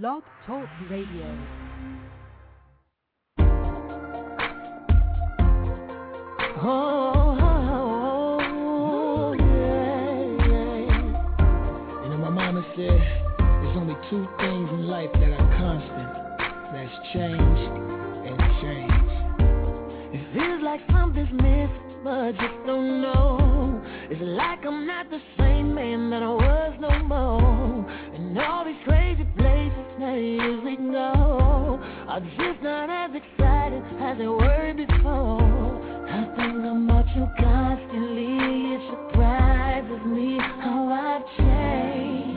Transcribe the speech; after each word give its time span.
Blog 0.00 0.22
Talk 0.46 0.66
Radio. 0.88 1.38
Oh, 6.64 7.36
two 14.08 14.26
things 14.38 14.68
in 14.70 14.86
life 14.88 15.10
that 15.12 15.30
are 15.30 15.58
constant. 15.58 16.08
That's 16.72 16.96
change 17.12 17.60
and 18.28 18.38
change. 18.62 18.92
It 20.14 20.32
feels 20.32 20.62
like 20.62 20.80
something's 20.90 21.32
missing, 21.32 22.00
but 22.02 22.32
just 22.32 22.66
don't 22.66 23.02
know. 23.02 23.82
It's 24.12 24.20
like 24.20 24.58
I'm 24.66 24.86
not 24.86 25.08
the 25.08 25.18
same 25.38 25.74
man 25.74 26.10
that 26.10 26.22
I 26.22 26.28
was 26.28 26.76
no 26.78 26.98
more. 27.02 27.90
And 28.12 28.38
all 28.38 28.62
these 28.62 28.76
crazy 28.84 29.24
places 29.38 29.86
that 29.98 30.04
I 30.04 30.18
usually 30.18 30.76
go 30.76 31.80
are 32.08 32.20
just 32.20 32.60
not 32.62 32.90
as 32.90 33.16
exciting 33.16 33.82
as 34.04 34.18
they 34.18 34.26
were 34.26 34.74
before. 34.76 35.40
I 36.12 36.28
think 36.36 36.60
about 36.60 37.08
you 37.16 37.24
constantly. 37.40 38.36
It 38.76 38.82
surprises 38.92 40.04
me 40.04 40.36
how 40.60 40.92
I've 40.92 41.24
changed. 41.40 42.36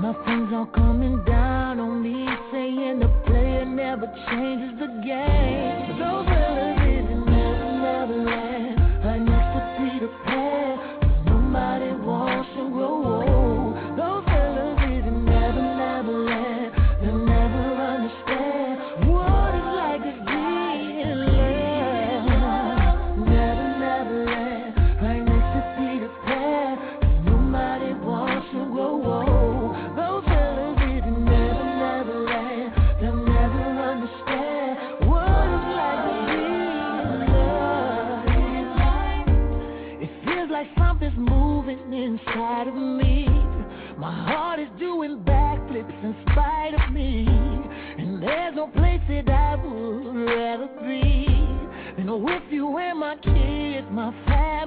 My 0.00 0.14
friends 0.24 0.50
are 0.54 0.70
coming 0.72 1.22
down 1.26 1.78
on 1.78 2.00
me, 2.00 2.26
saying 2.50 3.00
the 3.00 3.08
player 3.26 3.66
never 3.66 4.06
changes 4.30 4.78
the 4.80 4.88
game. 5.04 5.98
Those 5.98 6.79
and 52.80 52.98
my 52.98 53.16
kids, 53.16 53.86
my 53.90 54.10
family. 54.26 54.59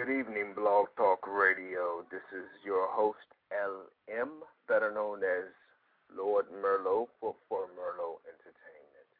Good 0.00 0.16
evening, 0.16 0.56
Blog 0.56 0.88
Talk 0.96 1.28
Radio. 1.28 2.08
This 2.08 2.24
is 2.32 2.48
your 2.64 2.88
host, 2.88 3.20
LM, 3.52 4.40
better 4.64 4.88
known 4.88 5.20
as 5.20 5.52
Lord 6.08 6.48
Merlot 6.48 7.12
for, 7.20 7.36
for 7.52 7.68
Merlot 7.76 8.16
Entertainment. 8.24 9.10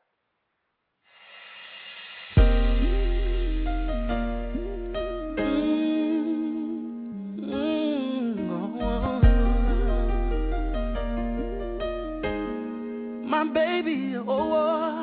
My 13.26 13.44
baby, 13.52 14.14
oh. 14.16 14.24
oh. 14.28 14.93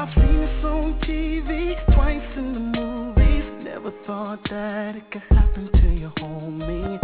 I've 0.00 0.14
seen 0.14 0.40
this 0.40 0.64
on 0.64 0.98
TV, 1.06 1.94
twice 1.94 2.38
in 2.38 2.54
the 2.54 2.60
movies. 2.80 3.44
Never 3.62 3.92
thought 4.06 4.40
that 4.48 4.96
it 4.96 5.02
could 5.12 5.20
happen 5.28 5.70
to 5.70 5.88
your 5.90 6.08
homie. 6.12 6.98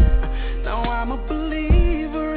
Now 0.64 0.82
I'm 0.82 1.12
a 1.12 1.18
believer. 1.28 2.35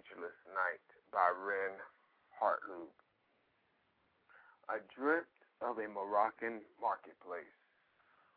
Sleepless 0.00 0.40
Night 0.56 0.88
by 1.12 1.28
Ren 1.28 1.76
Hartlube. 2.40 2.96
I 4.64 4.80
dreamt 4.96 5.28
of 5.60 5.76
a 5.76 5.92
Moroccan 5.92 6.64
marketplace, 6.80 7.58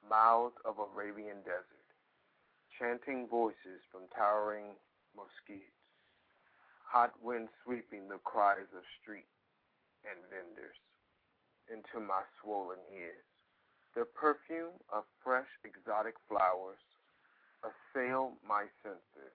miles 0.03 0.51
of 0.67 0.75
Arabian 0.75 1.39
desert, 1.47 1.87
chanting 2.75 3.31
voices 3.31 3.79
from 3.91 4.11
towering 4.11 4.75
mosques, 5.15 5.71
hot 6.83 7.15
wind 7.23 7.47
sweeping 7.63 8.09
the 8.11 8.19
cries 8.27 8.67
of 8.75 8.83
street 8.99 9.31
and 10.03 10.19
vendors 10.27 10.79
into 11.71 12.03
my 12.03 12.27
swollen 12.41 12.83
ears. 12.91 13.23
The 13.95 14.03
perfume 14.03 14.75
of 14.91 15.07
fresh 15.23 15.47
exotic 15.63 16.15
flowers 16.27 16.81
assailed 17.63 18.35
my 18.43 18.67
senses 18.83 19.31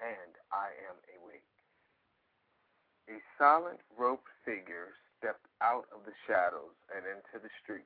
and 0.00 0.32
I 0.52 0.72
am 0.88 0.96
awake. 1.20 1.44
A 3.08 3.20
silent 3.38 3.80
robed 3.96 4.28
figure 4.44 4.96
stepped 5.18 5.46
out 5.60 5.86
of 5.92 6.04
the 6.04 6.16
shadows 6.26 6.76
and 6.94 7.04
into 7.04 7.36
the 7.42 7.52
street. 7.62 7.84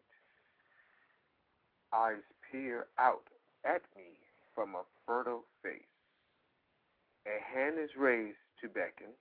Eyes 1.93 2.23
peer 2.51 2.87
out 2.99 3.27
at 3.65 3.83
me 3.97 4.19
from 4.55 4.75
a 4.75 4.87
fertile 5.07 5.45
face. 5.63 5.91
A 7.27 7.41
hand 7.43 7.77
is 7.83 7.91
raised 7.97 8.39
to 8.61 8.69
beckon, 8.69 9.15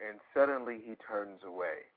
and 0.00 0.18
suddenly 0.34 0.80
he 0.84 0.94
turns 0.96 1.40
away. 1.44 1.88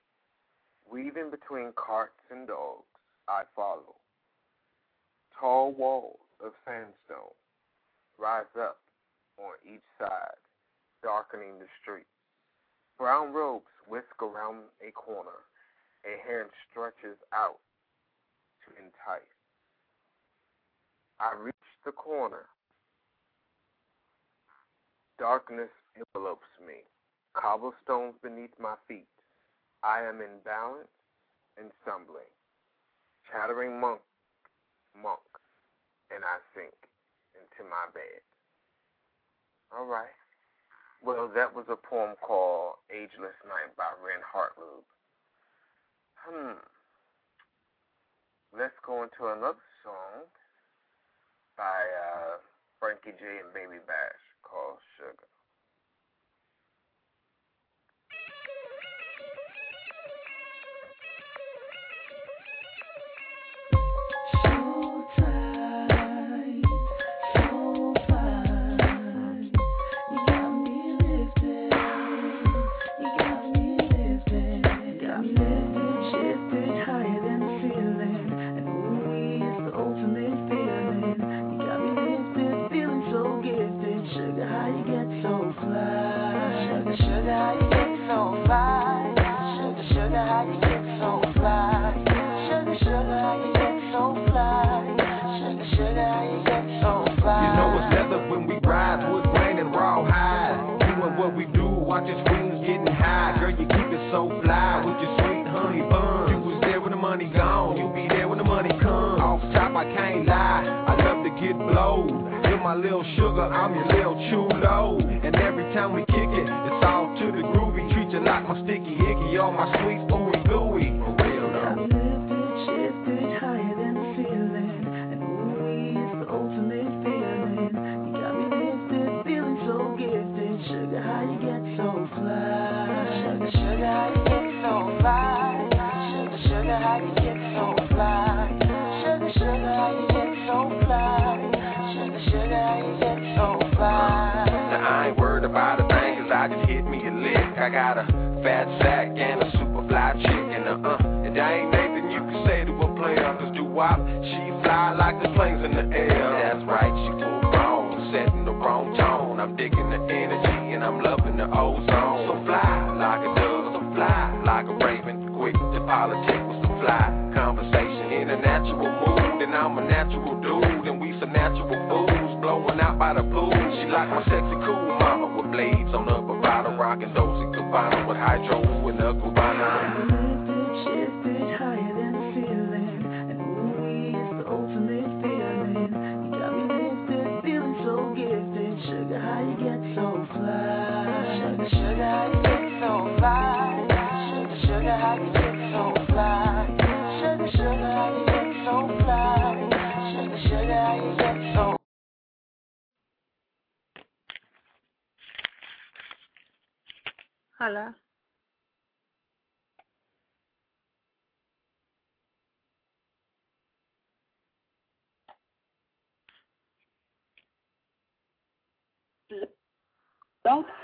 Weaving 0.89 1.31
between 1.31 1.73
carts 1.75 2.21
and 2.29 2.47
dogs, 2.47 2.85
I 3.27 3.43
follow. 3.55 3.95
Tall 5.39 5.71
walls 5.71 6.19
of 6.43 6.51
sandstone 6.65 7.33
rise 8.19 8.51
up 8.59 8.82
on 9.37 9.53
each 9.65 9.85
side, 9.99 10.39
darkening 11.01 11.59
the 11.59 11.67
street. 11.81 12.07
Brown 12.97 13.33
robes 13.33 13.71
whisk 13.87 14.21
around 14.21 14.69
a 14.85 14.91
corner. 14.91 15.45
A 16.05 16.19
hand 16.27 16.49
stretches 16.69 17.17
out 17.33 17.59
to 18.65 18.75
entice. 18.75 19.23
I 21.19 21.33
reach 21.39 21.55
the 21.85 21.91
corner. 21.91 22.45
Darkness 25.17 25.71
envelopes 25.95 26.51
me. 26.65 26.83
Cobblestones 27.33 28.15
beneath 28.21 28.53
my 28.59 28.75
feet. 28.87 29.07
I 29.83 30.01
am 30.03 30.19
in 30.21 30.43
balance 30.43 30.91
and 31.57 31.71
stumbling. 31.81 32.29
Chattering 33.31 33.79
monk, 33.79 34.01
monk, 35.01 35.23
and 36.11 36.23
I 36.23 36.43
sink 36.53 36.75
into 37.35 37.69
my 37.69 37.87
bed. 37.93 38.21
All 39.73 39.85
right. 39.85 40.13
Well, 41.01 41.29
that 41.33 41.55
was 41.55 41.65
a 41.67 41.75
poem 41.75 42.15
called 42.21 42.75
Ageless 42.93 43.35
Night 43.43 43.75
by 43.75 43.89
Ren 44.05 44.21
Hartlube. 44.21 44.85
Hmm. 46.15 46.61
Let's 48.53 48.77
go 48.85 49.01
into 49.01 49.33
another 49.33 49.65
song 49.83 50.29
by 51.57 51.65
uh, 51.65 52.37
Frankie 52.79 53.17
J 53.17 53.41
and 53.43 53.51
Baby 53.53 53.81
Bash 53.85 54.21
called 54.45 54.77
Sugar. 54.95 55.32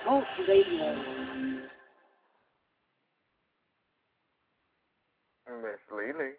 Talk 0.09 0.23
Radio. 0.47 0.95
Miss 5.61 5.79
Lily, 5.91 6.31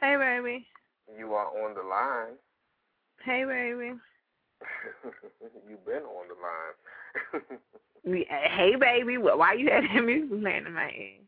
Hey, 0.00 0.16
baby. 0.16 0.66
you 1.18 1.34
are 1.34 1.48
on 1.48 1.74
the 1.74 1.82
line. 1.82 2.36
Hey, 3.24 3.44
baby. 3.44 3.92
You've 5.68 5.84
been 5.84 6.02
on 6.02 6.28
the 6.28 7.42
line. 7.42 7.58
Hey, 8.04 8.72
baby. 8.80 9.16
Why 9.18 9.52
you 9.52 9.70
had 9.70 9.84
that 9.84 10.02
music 10.02 10.40
playing 10.42 10.66
in 10.66 10.72
my 10.72 10.90
ear? 10.90 11.20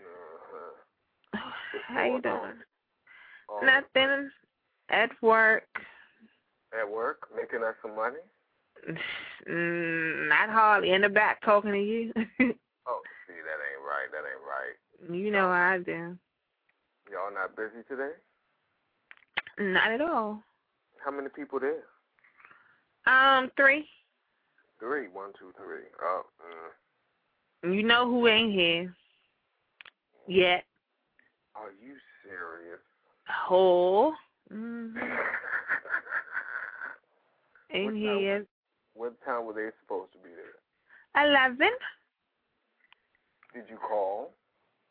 uh-huh. 0.00 1.50
How 1.88 2.04
you 2.04 2.20
going 2.22 2.34
on? 2.34 2.40
doing? 2.40 2.62
Um, 3.60 3.66
Nothing. 3.66 4.30
At 4.88 5.10
work. 5.22 5.68
At 6.78 6.90
work, 6.90 7.28
making 7.36 7.62
us 7.62 7.74
some 7.82 7.94
money. 7.94 8.16
Mm, 9.48 10.28
not 10.28 10.48
hardly. 10.50 10.92
In 10.92 11.02
the 11.02 11.08
back 11.08 11.42
talking 11.42 11.72
to 11.72 11.78
you. 11.78 12.12
Oh, 12.88 13.00
see, 13.26 13.34
that 13.34 13.58
ain't 13.66 13.82
right. 13.84 14.08
That 14.12 14.24
ain't 14.28 14.44
right. 14.46 15.18
you 15.24 15.32
know 15.32 15.48
how 15.52 15.72
I 15.72 15.78
do. 15.78 16.16
Y'all 17.10 17.34
not 17.34 17.56
busy 17.56 17.82
today? 17.88 18.12
Not 19.58 19.90
at 19.90 20.00
all. 20.00 20.40
How 21.04 21.10
many 21.10 21.28
people 21.34 21.58
there? 21.58 21.82
Um, 23.12 23.50
three. 23.56 23.88
Three. 24.78 25.08
One, 25.08 25.30
two, 25.38 25.52
three. 25.56 25.82
Oh, 26.00 26.22
mm. 27.64 27.74
You 27.74 27.82
know 27.82 28.08
who 28.08 28.28
ain't 28.28 28.52
here. 28.52 28.94
Yet. 30.28 30.62
Are 31.56 31.70
you 31.84 31.94
serious? 32.24 32.80
Oh. 33.50 34.14
Mm. 34.54 34.94
What 34.94 35.02
And 37.70 37.86
time 37.88 37.96
he 37.96 38.06
was- 38.06 38.42
is 38.42 38.46
What 38.96 39.14
time 39.24 39.44
were 39.44 39.52
they 39.52 39.68
supposed 39.82 40.12
to 40.12 40.18
be 40.18 40.30
there? 40.34 40.56
eleven. 41.28 41.70
Did 43.54 43.64
you 43.70 43.76
call? 43.76 44.32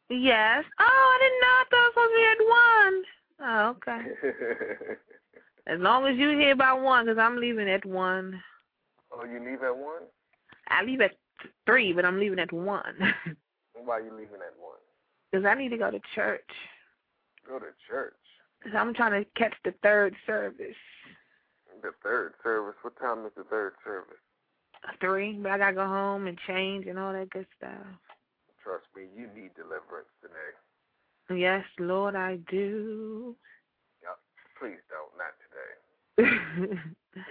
Yes. 0.10 0.64
Oh, 0.80 0.84
I 0.84 1.18
didn't 1.22 1.42
know. 1.42 1.48
I 1.48 1.64
thought 1.70 1.78
it 1.78 1.86
was 1.86 1.94
supposed 1.94 2.12
to 2.12 2.18
be 2.18 2.26
at 2.32 2.42
one. 2.62 3.04
Oh, 3.42 3.76
okay. 3.78 4.96
As 5.68 5.80
long 5.80 6.06
as 6.06 6.16
you're 6.18 6.40
here 6.40 6.56
by 6.56 6.74
one, 6.74 7.06
because 7.06 7.18
I'm 7.20 7.38
leaving 7.38 7.70
at 7.70 7.86
one. 7.86 8.42
oh, 9.12 9.26
you 9.26 9.40
leave 9.40 9.64
at 9.64 9.76
one? 9.76 10.04
I 10.70 10.84
leave 10.84 11.02
at 11.02 11.12
three, 11.66 11.94
but 11.94 12.06
I'm 12.06 12.20
leaving 12.20 12.40
at 12.40 12.52
one. 12.54 12.96
Why 13.74 13.98
are 13.98 14.02
you 14.02 14.12
leaving 14.12 14.36
at 14.36 14.54
one? 14.60 14.80
Because 15.32 15.46
I 15.46 15.56
need 15.56 15.70
to 15.70 15.78
go 15.78 15.90
to 15.92 16.00
church. 16.14 16.50
Go 17.48 17.60
to 17.60 17.66
church. 17.88 18.14
So 18.72 18.78
I'm 18.78 18.94
trying 18.94 19.24
to 19.24 19.30
catch 19.38 19.54
the 19.64 19.74
third 19.84 20.16
service. 20.26 20.76
The 21.86 21.92
third 22.02 22.34
service. 22.42 22.74
What 22.82 23.00
time 23.00 23.28
is 23.28 23.32
the 23.38 23.44
third 23.44 23.74
service? 23.86 24.18
Three, 25.00 25.34
but 25.34 25.52
I 25.52 25.58
gotta 25.60 25.76
go 25.76 25.86
home 25.86 26.26
and 26.26 26.36
change 26.48 26.88
and 26.88 26.98
all 26.98 27.14
that 27.14 27.30
good 27.30 27.46
stuff. 27.56 27.86
Trust 28.64 28.86
me, 28.96 29.04
you 29.16 29.28
need 29.36 29.52
deliverance 29.54 30.10
today. 30.20 31.40
Yes, 31.40 31.64
Lord, 31.78 32.16
I 32.16 32.38
do. 32.50 33.36
Please 34.60 34.82
don't, 34.90 35.14
not 35.20 35.36
today. 35.46 36.82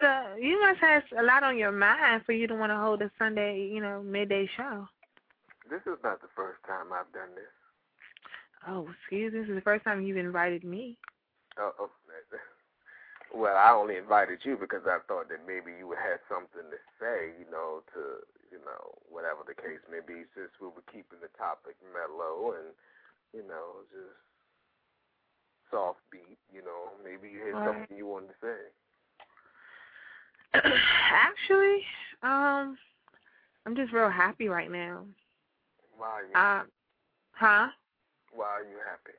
so 0.00 0.36
you 0.40 0.60
must 0.60 0.80
have 0.80 1.02
a 1.16 1.22
lot 1.22 1.44
on 1.44 1.56
your 1.56 1.70
mind 1.70 2.22
for 2.24 2.32
you 2.32 2.48
to 2.48 2.56
want 2.56 2.70
to 2.72 2.76
hold 2.76 3.02
a 3.02 3.10
Sunday, 3.20 3.68
you 3.72 3.80
know, 3.80 4.02
midday 4.02 4.48
show. 4.56 4.88
This 5.70 5.82
is 5.82 5.98
not 6.02 6.20
the 6.22 6.32
first 6.34 6.58
time 6.66 6.86
I've 6.92 7.12
done 7.12 7.34
this. 7.36 7.44
Oh, 8.66 8.88
excuse 8.98 9.32
me. 9.32 9.40
This 9.40 9.48
is 9.48 9.54
the 9.54 9.60
first 9.60 9.84
time 9.84 10.02
you've 10.02 10.16
invited 10.16 10.64
me. 10.64 10.98
Oh, 11.56 11.72
oh, 11.78 11.90
well, 13.34 13.56
I 13.56 13.72
only 13.72 13.96
invited 13.96 14.44
you 14.44 14.56
because 14.56 14.84
I 14.86 14.98
thought 15.08 15.28
that 15.28 15.46
maybe 15.46 15.72
you 15.76 15.92
have 15.96 16.20
something 16.28 16.68
to 16.70 16.78
say, 17.00 17.32
you 17.38 17.48
know, 17.50 17.82
to, 17.94 18.22
you 18.52 18.60
know, 18.64 18.98
whatever 19.08 19.42
the 19.46 19.56
case 19.56 19.82
may 19.90 20.00
be, 20.04 20.24
since 20.36 20.52
we 20.60 20.68
were 20.68 20.86
keeping 20.92 21.20
the 21.20 21.32
topic 21.38 21.76
mellow 21.92 22.54
and, 22.56 22.74
you 23.34 23.42
know, 23.46 23.84
just 23.90 24.16
soft 25.70 26.00
beat, 26.10 26.38
you 26.52 26.62
know, 26.62 26.92
maybe 27.04 27.28
you 27.28 27.40
had 27.46 27.58
Right. 27.58 27.64
something 27.64 27.96
you 27.96 28.06
wanted 28.06 28.28
to 28.28 28.40
say. 28.42 28.60
Actually, 31.12 31.82
um, 32.22 32.76
I'm 33.66 33.74
just 33.76 33.92
real 33.92 34.10
happy 34.10 34.48
right 34.48 34.70
now. 34.70 35.04
Why 35.96 36.08
are 36.08 36.24
you, 36.24 36.38
Uh, 36.38 36.62
huh? 37.32 37.68
why 38.32 38.46
are 38.46 38.64
you 38.64 38.78
happy? 38.84 39.16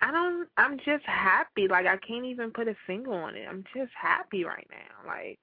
I 0.00 0.10
don't. 0.10 0.48
I'm 0.56 0.78
just 0.78 1.04
happy. 1.04 1.68
Like 1.68 1.86
I 1.86 1.96
can't 1.96 2.24
even 2.24 2.50
put 2.50 2.68
a 2.68 2.76
finger 2.86 3.12
on 3.12 3.36
it. 3.36 3.46
I'm 3.48 3.64
just 3.74 3.92
happy 4.00 4.44
right 4.44 4.66
now. 4.70 5.06
Like 5.10 5.38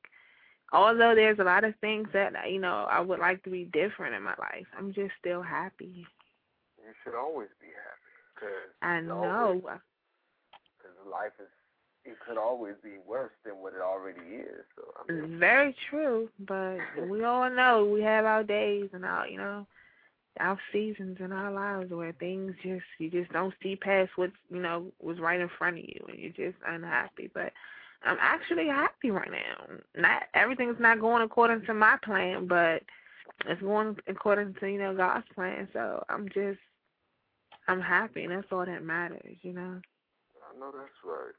although 0.73 1.13
there's 1.15 1.39
a 1.39 1.43
lot 1.43 1.63
of 1.63 1.73
things 1.79 2.07
that 2.13 2.33
you 2.49 2.59
know 2.59 2.87
I 2.89 2.99
would 2.99 3.19
like 3.19 3.43
to 3.43 3.49
be 3.49 3.65
different 3.65 4.15
in 4.15 4.23
my 4.23 4.35
life, 4.39 4.67
I'm 4.77 4.93
just 4.93 5.11
still 5.19 5.41
happy. 5.41 6.05
You 6.77 6.93
should 7.03 7.15
always 7.15 7.49
be 7.59 7.67
happy 7.67 8.13
because 8.33 8.73
I 8.81 9.01
know. 9.01 9.61
because 9.63 10.95
life 11.11 11.33
is 11.39 11.47
it 12.07 12.17
could 12.25 12.37
always 12.37 12.75
be 12.81 12.97
worse 13.05 13.33
than 13.43 13.55
what 13.55 13.73
it 13.73 13.81
already 13.81 14.21
is. 14.21 14.63
So 14.75 14.83
I 14.97 15.11
mean, 15.11 15.37
very 15.39 15.75
true, 15.89 16.29
but 16.47 16.77
we 17.09 17.23
all 17.23 17.49
know 17.49 17.85
we 17.85 18.01
have 18.01 18.25
our 18.25 18.43
days 18.43 18.89
and 18.93 19.03
our, 19.03 19.27
you 19.27 19.37
know, 19.37 19.67
our 20.39 20.59
seasons 20.71 21.17
in 21.19 21.31
our 21.31 21.51
lives 21.51 21.91
where 21.91 22.13
things 22.13 22.53
just 22.63 22.85
you 22.99 23.09
just 23.09 23.31
don't 23.31 23.53
see 23.61 23.75
past 23.75 24.11
what's 24.15 24.33
you 24.49 24.61
know 24.61 24.91
was 24.99 25.19
right 25.19 25.39
in 25.39 25.49
front 25.57 25.77
of 25.77 25.83
you 25.83 26.05
and 26.07 26.17
you're 26.19 26.51
just 26.51 26.61
unhappy. 26.67 27.29
But 27.33 27.53
I'm 28.03 28.17
actually 28.19 28.67
happy 28.67 29.11
right 29.11 29.31
now. 29.31 29.77
Not 29.95 30.23
everything's 30.33 30.79
not 30.79 30.99
going 30.99 31.23
according 31.23 31.65
to 31.65 31.73
my 31.73 31.97
plan, 32.03 32.47
but 32.47 32.83
it's 33.45 33.61
going 33.61 33.97
according 34.07 34.55
to 34.59 34.67
you 34.67 34.79
know 34.79 34.95
God's 34.95 35.27
plan. 35.35 35.67
So 35.73 36.03
I'm 36.09 36.27
just 36.29 36.59
I'm 37.67 37.81
happy, 37.81 38.23
and 38.23 38.31
that's 38.31 38.47
all 38.51 38.65
that 38.65 38.83
matters, 38.83 39.37
you 39.41 39.53
know. 39.53 39.81
I 40.39 40.59
know 40.59 40.71
that's 40.71 41.01
right. 41.03 41.35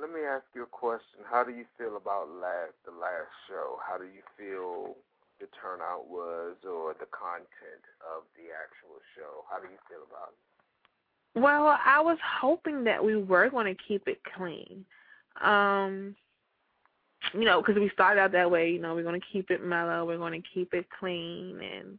Let 0.00 0.10
me 0.10 0.20
ask 0.26 0.44
you 0.54 0.64
a 0.64 0.66
question. 0.66 1.20
How 1.30 1.44
do 1.44 1.52
you 1.52 1.64
feel 1.78 1.96
about 1.96 2.28
last 2.40 2.74
the 2.84 2.90
last 2.92 3.30
show? 3.46 3.78
How 3.86 3.98
do 3.98 4.04
you 4.04 4.22
feel 4.36 4.96
the 5.40 5.46
turnout 5.60 6.08
was 6.08 6.56
or 6.64 6.94
the 6.94 7.10
content 7.10 7.84
of 8.02 8.24
the 8.36 8.52
actual 8.54 9.00
show? 9.16 9.44
How 9.50 9.58
do 9.58 9.66
you 9.66 9.78
feel 9.88 10.06
about 10.08 10.32
it? 10.32 11.40
Well, 11.40 11.76
I 11.84 12.00
was 12.00 12.18
hoping 12.22 12.84
that 12.84 13.02
we 13.04 13.16
were 13.16 13.50
going 13.50 13.66
to 13.66 13.82
keep 13.88 14.06
it 14.06 14.20
clean. 14.36 14.84
Um, 15.42 16.14
you 17.32 17.44
know, 17.44 17.60
because 17.60 17.80
we 17.80 17.90
started 17.92 18.20
out 18.20 18.32
that 18.32 18.50
way. 18.50 18.70
You 18.70 18.80
know, 18.80 18.94
we're 18.94 19.02
going 19.02 19.20
to 19.20 19.26
keep 19.32 19.50
it 19.50 19.64
mellow. 19.64 20.04
We're 20.04 20.18
going 20.18 20.40
to 20.40 20.48
keep 20.54 20.74
it 20.74 20.86
clean, 20.98 21.58
and 21.60 21.98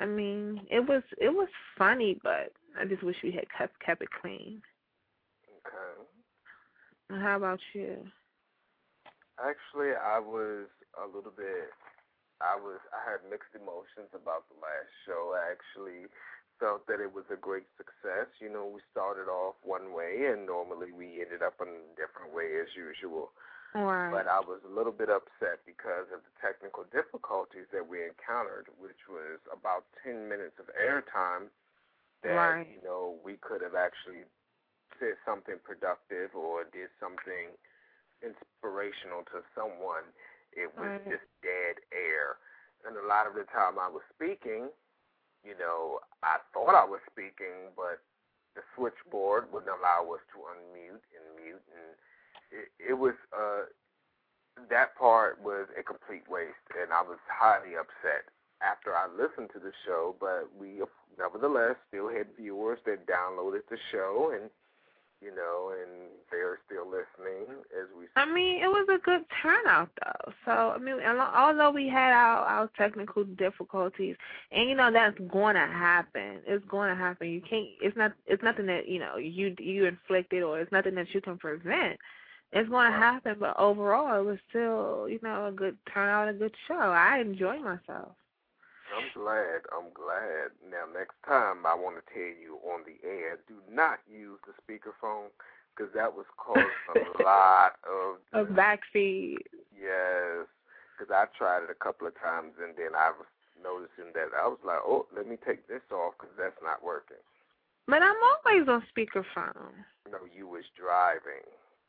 I 0.00 0.06
mean, 0.06 0.62
it 0.70 0.80
was 0.80 1.02
it 1.20 1.28
was 1.28 1.48
funny, 1.78 2.18
but 2.22 2.52
I 2.80 2.84
just 2.84 3.02
wish 3.02 3.16
we 3.22 3.30
had 3.30 3.44
kept 3.56 3.78
kept 3.80 4.02
it 4.02 4.08
clean. 4.20 4.60
Okay. 5.66 7.20
How 7.22 7.36
about 7.36 7.60
you? 7.74 7.98
Actually, 9.38 9.92
I 9.94 10.18
was 10.18 10.66
a 11.02 11.06
little 11.06 11.32
bit. 11.36 11.70
I 12.40 12.58
was. 12.58 12.82
I 12.90 13.02
had 13.06 13.22
mixed 13.30 13.54
emotions 13.54 14.10
about 14.14 14.46
the 14.50 14.58
last 14.58 14.90
show. 15.06 15.34
I 15.34 15.50
actually 15.52 16.10
felt 16.58 16.86
that 16.86 17.02
it 17.02 17.10
was 17.12 17.26
a 17.30 17.38
great 17.38 17.66
success. 17.76 18.30
You 18.38 18.50
know, 18.50 18.66
we 18.66 18.80
started 18.90 19.26
off 19.30 19.58
one 19.62 19.92
way, 19.94 20.30
and 20.30 20.46
normally 20.46 20.90
we 20.94 21.22
ended 21.22 21.42
up 21.42 21.58
in 21.62 21.68
a 21.68 21.94
different 21.98 22.34
way 22.34 22.58
as 22.62 22.70
usual. 22.74 23.34
Right. 23.74 24.10
But 24.14 24.30
I 24.30 24.38
was 24.38 24.62
a 24.62 24.70
little 24.70 24.94
bit 24.94 25.10
upset 25.10 25.66
because 25.66 26.06
of 26.14 26.22
the 26.22 26.34
technical 26.38 26.86
difficulties 26.94 27.66
that 27.74 27.82
we 27.82 28.06
encountered, 28.06 28.70
which 28.78 29.10
was 29.10 29.42
about 29.50 29.82
10 30.06 30.30
minutes 30.30 30.54
of 30.62 30.70
airtime 30.78 31.50
that, 32.22 32.38
Right. 32.38 32.68
you 32.70 32.78
know, 32.86 33.18
we 33.26 33.34
could 33.36 33.62
have 33.62 33.74
actually 33.74 34.22
said 35.00 35.18
something 35.26 35.58
productive 35.58 36.30
or 36.38 36.62
did 36.70 36.88
something 37.02 37.58
inspirational 38.22 39.26
to 39.34 39.42
someone. 39.58 40.06
It 40.56 40.70
was 40.78 40.90
Right. 40.90 41.08
just 41.10 41.26
dead 41.42 41.80
air. 41.92 42.38
And 42.86 42.96
a 42.96 43.06
lot 43.06 43.26
of 43.26 43.34
the 43.34 43.44
time 43.44 43.78
I 43.78 43.88
was 43.88 44.02
speaking, 44.14 44.70
you 45.44 45.54
know, 45.58 46.00
I 46.22 46.38
thought 46.52 46.74
I 46.74 46.84
was 46.84 47.00
speaking, 47.10 47.72
but 47.76 48.00
the 48.54 48.62
switchboard 48.74 49.50
wouldn't 49.52 49.72
allow 49.72 50.12
us 50.14 50.20
to 50.32 50.38
unmute 50.38 51.02
and 51.14 51.26
mute 51.44 51.62
and 51.74 51.90
it, 52.50 52.68
it 52.90 52.94
was 52.94 53.14
uh 53.36 53.66
that 54.70 54.94
part 54.96 55.40
was 55.42 55.66
a 55.78 55.82
complete 55.82 56.28
waste 56.28 56.62
and 56.80 56.92
I 56.92 57.02
was 57.02 57.18
highly 57.26 57.74
upset 57.76 58.30
after 58.62 58.94
I 58.94 59.08
listened 59.10 59.50
to 59.52 59.58
the 59.58 59.72
show, 59.84 60.14
but 60.20 60.48
we 60.56 60.80
nevertheless 61.18 61.76
still 61.88 62.08
had 62.08 62.26
viewers 62.38 62.78
that 62.86 63.06
downloaded 63.06 63.66
the 63.68 63.78
show 63.90 64.32
and 64.34 64.50
you 65.24 65.34
know, 65.34 65.72
and 65.72 66.10
they're 66.30 66.58
still 66.66 66.84
listening 66.84 67.46
as 67.72 67.88
we 67.98 68.04
I 68.14 68.26
mean, 68.26 68.62
it 68.62 68.68
was 68.68 68.86
a 68.94 68.98
good 68.98 69.24
turnout 69.42 69.88
though. 70.04 70.32
So 70.44 70.50
I 70.50 70.78
mean, 70.78 70.96
although 71.02 71.70
we 71.70 71.88
had 71.88 72.12
our 72.12 72.44
our 72.44 72.70
technical 72.76 73.24
difficulties, 73.24 74.16
and 74.52 74.68
you 74.68 74.76
know 74.76 74.92
that's 74.92 75.18
going 75.32 75.54
to 75.54 75.66
happen. 75.66 76.40
It's 76.46 76.64
going 76.66 76.90
to 76.90 76.96
happen. 76.96 77.28
You 77.30 77.40
can't. 77.40 77.66
It's 77.80 77.96
not. 77.96 78.12
It's 78.26 78.42
nothing 78.42 78.66
that 78.66 78.88
you 78.88 78.98
know 78.98 79.16
you 79.16 79.54
you 79.58 79.86
inflicted, 79.86 80.42
or 80.42 80.60
it's 80.60 80.72
nothing 80.72 80.94
that 80.96 81.12
you 81.14 81.20
can 81.20 81.38
prevent. 81.38 81.98
It's 82.52 82.68
going 82.68 82.90
to 82.92 82.96
happen. 82.96 83.36
But 83.40 83.58
overall, 83.58 84.20
it 84.20 84.24
was 84.24 84.38
still 84.50 85.08
you 85.08 85.20
know 85.22 85.46
a 85.46 85.52
good 85.52 85.78
turnout, 85.92 86.28
a 86.28 86.34
good 86.34 86.54
show. 86.68 86.74
I 86.74 87.18
enjoyed 87.20 87.62
myself. 87.62 88.12
I'm 88.96 89.10
glad. 89.14 89.66
I'm 89.74 89.90
glad. 89.94 90.54
Now, 90.70 90.86
next 90.92 91.16
time 91.26 91.66
I 91.66 91.74
want 91.74 91.96
to 91.98 92.04
tell 92.12 92.34
you 92.38 92.58
on 92.64 92.82
the 92.86 92.96
air, 93.06 93.38
do 93.48 93.58
not 93.70 94.00
use 94.10 94.38
the 94.46 94.54
speakerphone 94.62 95.28
because 95.74 95.92
that 95.94 96.14
was 96.14 96.26
causing 96.38 96.70
a 96.88 97.18
lot 97.24 97.76
of 97.82 98.22
A 98.32 98.44
backseat. 98.46 99.42
yes. 99.74 100.46
Because 100.94 101.10
I 101.10 101.26
tried 101.36 101.64
it 101.66 101.74
a 101.74 101.82
couple 101.82 102.06
of 102.06 102.14
times 102.20 102.54
and 102.62 102.76
then 102.78 102.94
I 102.94 103.10
was 103.10 103.26
noticing 103.58 104.14
that 104.14 104.30
I 104.36 104.46
was 104.46 104.62
like, 104.62 104.78
oh, 104.86 105.06
let 105.14 105.26
me 105.26 105.36
take 105.42 105.66
this 105.66 105.82
off 105.90 106.14
because 106.18 106.34
that's 106.38 106.60
not 106.62 106.84
working. 106.84 107.18
But 107.90 108.02
I'm 108.02 108.16
always 108.16 108.68
on 108.70 108.82
speakerphone. 108.94 109.74
No, 110.10 110.22
you 110.30 110.46
was 110.46 110.64
driving 110.78 111.42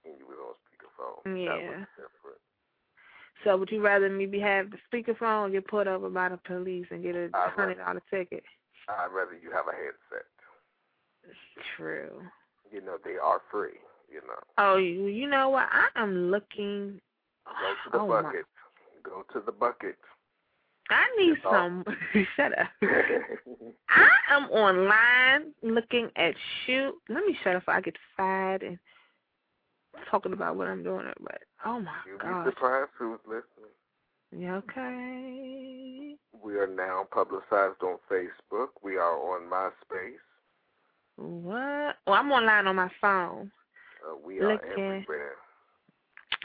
and 0.04 0.18
you 0.18 0.26
was 0.26 0.40
on 0.42 0.56
speakerphone. 0.66 1.22
That 1.24 1.62
Yeah. 1.62 1.70
was 1.70 1.86
different. 1.96 2.42
So 3.44 3.58
would 3.58 3.70
you 3.72 3.82
rather 3.82 4.10
me 4.10 4.26
be 4.26 4.40
have 4.40 4.68
the 4.72 4.78
speakerphone 4.92 5.48
or 5.48 5.50
get 5.50 5.68
pulled 5.68 5.88
over 5.88 6.10
by 6.10 6.30
the 6.30 6.38
police 6.46 6.88
and 6.90 7.04
get 7.04 7.16
a 7.16 7.30
hundred 7.34 7.78
dollar 7.78 8.02
ticket? 8.10 8.44
I'd 8.90 9.08
rather 9.14 9.34
you 9.42 9.52
have 9.52 9.66
a 9.68 9.72
headset. 9.72 10.26
True. 11.76 12.22
You 12.72 12.82
know, 12.82 12.98
they 13.04 13.18
are 13.22 13.42
free. 13.52 13.80
You 14.12 14.22
know, 14.28 14.40
Oh, 14.58 14.78
you 14.78 15.08
you 15.08 15.28
know 15.28 15.50
what? 15.50 15.68
I 15.72 15.88
am 16.02 16.30
looking. 16.32 17.00
go 17.46 17.52
to 17.84 17.92
the 17.92 17.98
oh 18.00 18.08
my- 18.08 18.22
bucket. 18.22 18.46
Go 19.04 19.24
to 19.34 19.40
the 19.46 19.52
bucket. 19.52 19.98
I 20.90 21.04
need 21.18 21.36
That's 21.44 21.56
some. 21.56 21.84
Shut 22.36 22.58
up. 22.60 22.68
I 23.90 24.08
am 24.30 24.44
online 24.52 25.52
looking 25.64 26.10
at 26.16 26.36
shoot. 26.66 26.94
Let 27.10 27.26
me 27.26 27.36
shut 27.44 27.56
up. 27.56 27.64
I 27.68 27.82
get 27.82 27.96
fired 28.16 28.62
and 28.62 28.78
talking 30.10 30.34
about 30.34 30.56
what 30.56 30.68
I'm 30.68 30.84
doing. 30.84 31.06
But 31.22 31.40
oh 31.66 31.80
my 31.80 31.92
You'll 32.08 32.18
be 32.44 32.50
surprised 32.50 32.92
who's 32.98 33.20
listening. 33.26 33.72
Yeah, 34.38 34.56
okay. 34.58 36.16
We 36.44 36.56
are 36.58 36.68
now 36.68 37.08
publicized 37.12 37.82
on 37.84 37.98
Facebook. 38.12 38.68
We 38.84 38.98
are 38.98 39.14
on 39.18 39.50
MySpace. 39.50 40.18
What? 41.18 41.96
Oh, 42.08 42.12
I'm 42.14 42.32
online 42.32 42.68
on 42.68 42.76
my 42.76 42.90
phone. 43.00 43.52
Uh, 44.06 44.16
we 44.26 44.40
are 44.40 44.54
Looking. 44.54 44.70
everywhere. 44.72 45.32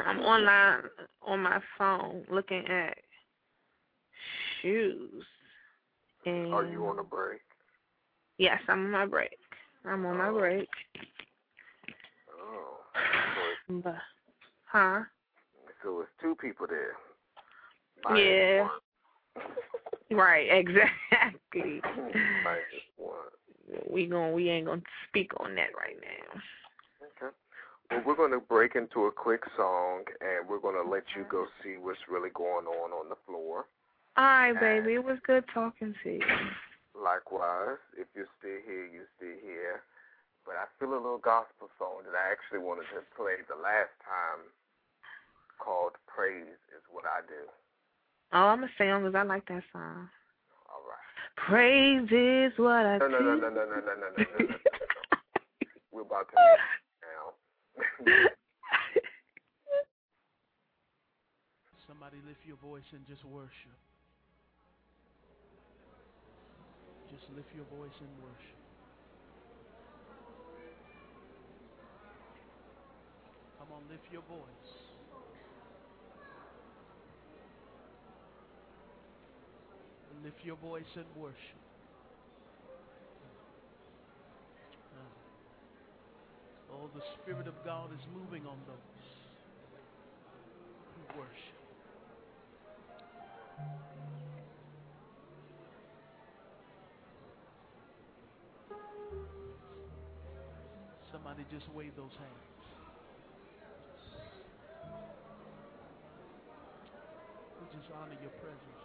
I'm 0.07 0.21
online 0.21 0.83
on 1.23 1.41
my 1.41 1.61
phone 1.77 2.25
looking 2.31 2.65
at 2.69 2.97
shoes. 4.63 5.25
And 6.25 6.53
Are 6.55 6.65
you 6.65 6.87
on 6.87 6.99
a 6.99 7.03
break? 7.05 7.41
Yes, 8.39 8.61
I'm 8.69 8.85
on 8.87 8.91
my 8.91 9.07
break. 9.07 9.37
I'm 9.85 10.07
on 10.07 10.17
my 10.19 10.29
Oh. 10.29 10.39
break. 10.39 10.69
Oh. 12.31 12.79
But, 13.71 13.95
huh? 14.65 15.03
So, 15.83 16.01
it's 16.01 16.11
two 16.21 16.35
people 16.35 16.67
there. 16.69 16.97
Yeah. 18.17 18.69
Right, 20.11 20.49
exactly. 20.51 21.81
We 23.89 24.07
gon' 24.07 24.33
we 24.33 24.51
ain't 24.51 24.67
gonna 24.67 24.83
speak 25.09 25.31
on 25.39 25.55
that 25.55 25.71
right 25.79 25.95
now. 26.03 26.41
Okay. 27.07 27.33
Well, 27.91 28.03
we're 28.05 28.17
going 28.17 28.33
to 28.33 28.41
break 28.41 28.75
into 28.75 29.07
a 29.07 29.13
quick 29.13 29.43
song, 29.57 30.03
and 30.21 30.49
we're 30.49 30.59
going 30.59 30.75
to 30.83 30.89
let 30.89 31.05
you 31.17 31.25
go 31.31 31.47
see 31.63 31.77
what's 31.81 32.01
really 32.11 32.31
going 32.35 32.67
on 32.67 32.91
on 32.91 33.09
the 33.09 33.17
floor. 33.27 33.67
All 34.17 34.25
right, 34.25 34.59
baby. 34.59 34.95
It 34.95 35.05
was 35.05 35.19
good 35.25 35.45
talking 35.55 35.95
to 36.03 36.11
you. 36.11 36.21
Likewise, 37.01 37.79
if 37.97 38.09
you're 38.15 38.31
still 38.39 38.59
here, 38.67 38.87
you're 38.87 39.11
still 39.17 39.39
here. 39.43 39.83
But 40.47 40.57
I 40.57 40.67
feel 40.79 40.93
a 40.95 41.01
little 41.01 41.21
gospel 41.21 41.69
song 41.79 42.03
that 42.09 42.17
I 42.17 42.33
actually 42.33 42.65
wanted 42.65 42.89
to 42.97 43.05
play 43.15 43.39
the 43.47 43.57
last 43.61 43.93
time 44.03 44.49
called 45.61 45.93
Praise 46.09 46.57
is 46.73 46.83
What 46.91 47.05
I 47.05 47.21
Do. 47.29 47.45
Oh, 48.33 48.55
I'm 48.55 48.61
gonna 48.65 48.73
sing 48.79 48.89
because 49.05 49.15
I 49.15 49.23
like 49.23 49.47
that 49.49 49.63
song. 49.73 50.09
All 50.71 50.83
right. 50.89 51.11
Praise 51.37 52.09
is 52.11 52.57
what 52.59 52.87
I 52.87 52.99
No, 52.99 53.09
no, 53.09 53.21
no, 53.21 53.35
do. 53.35 53.41
no, 53.43 53.49
no, 53.51 53.65
no, 53.65 53.65
no, 53.67 53.81
no, 53.81 53.95
no, 54.01 54.09
no, 54.17 54.25
no. 54.39 54.57
We're 55.93 56.03
about 56.03 56.31
to 56.31 56.37
now. 57.05 57.35
Somebody 61.87 62.23
lift 62.27 62.41
your 62.47 62.57
voice 62.63 62.87
and 62.93 63.05
just 63.07 63.25
worship. 63.27 63.77
Just 67.11 67.27
lift 67.35 67.51
your 67.53 67.67
voice 67.67 67.99
and 67.99 68.15
worship. 68.23 68.61
Come 73.59 73.75
on, 73.75 73.80
lift 73.91 74.13
your 74.13 74.23
voice. 74.23 74.71
Lift 80.23 80.45
your 80.45 80.57
voice 80.57 80.85
and 80.97 81.07
worship. 81.17 81.37
Oh, 86.73 86.89
the 86.95 87.03
Spirit 87.21 87.49
of 87.49 87.55
God 87.65 87.91
is 87.93 88.07
moving 88.15 88.47
on 88.47 88.57
those 88.67 88.77
who 90.95 91.19
worship. 91.19 91.61
Somebody 101.11 101.45
just 101.51 101.69
wave 101.75 101.93
those 101.97 102.13
hands. 102.13 102.60
Honor 107.95 108.17
your 108.23 108.35
presence. 108.39 108.81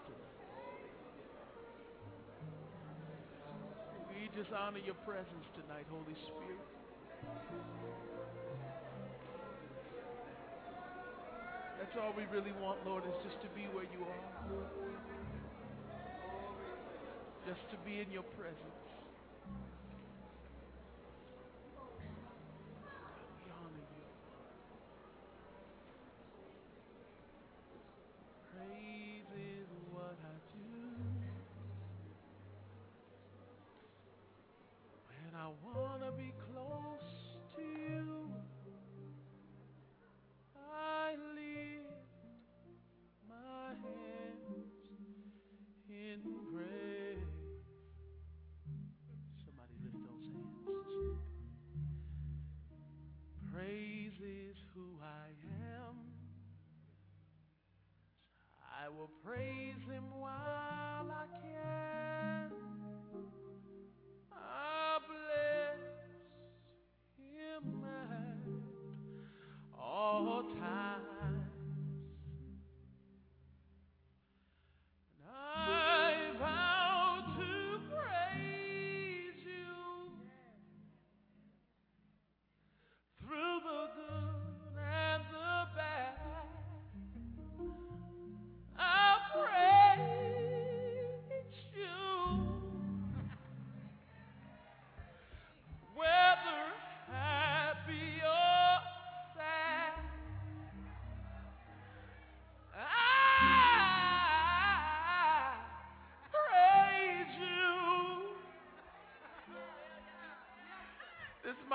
We 4.10 4.30
just 4.34 4.52
honor 4.52 4.80
your 4.80 4.96
presence 5.06 5.46
tonight, 5.54 5.86
Holy 5.92 6.16
Spirit. 6.26 6.66
That's 11.80 11.96
all 12.02 12.14
we 12.18 12.26
really 12.34 12.54
want, 12.62 12.80
Lord, 12.86 13.04
is 13.06 13.14
just 13.24 13.42
to 13.44 13.50
be 13.54 13.70
where 13.76 13.86
you 13.86 14.02
are. 14.02 14.24
Just 17.46 17.70
to 17.70 17.78
be 17.86 18.02
in 18.02 18.10
your 18.12 18.26
presence. 18.40 18.86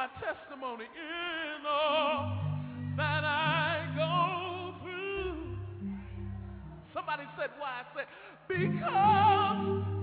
My 0.01 0.09
testimony 0.19 0.85
in 0.97 1.67
all 1.67 2.33
that 2.97 3.23
I 3.23 3.85
go 3.95 4.73
through. 4.83 5.59
Somebody 6.95 7.25
said, 7.37 7.51
Why? 7.59 7.69
I 7.69 7.85
said, 7.95 8.07
Because 8.49 10.00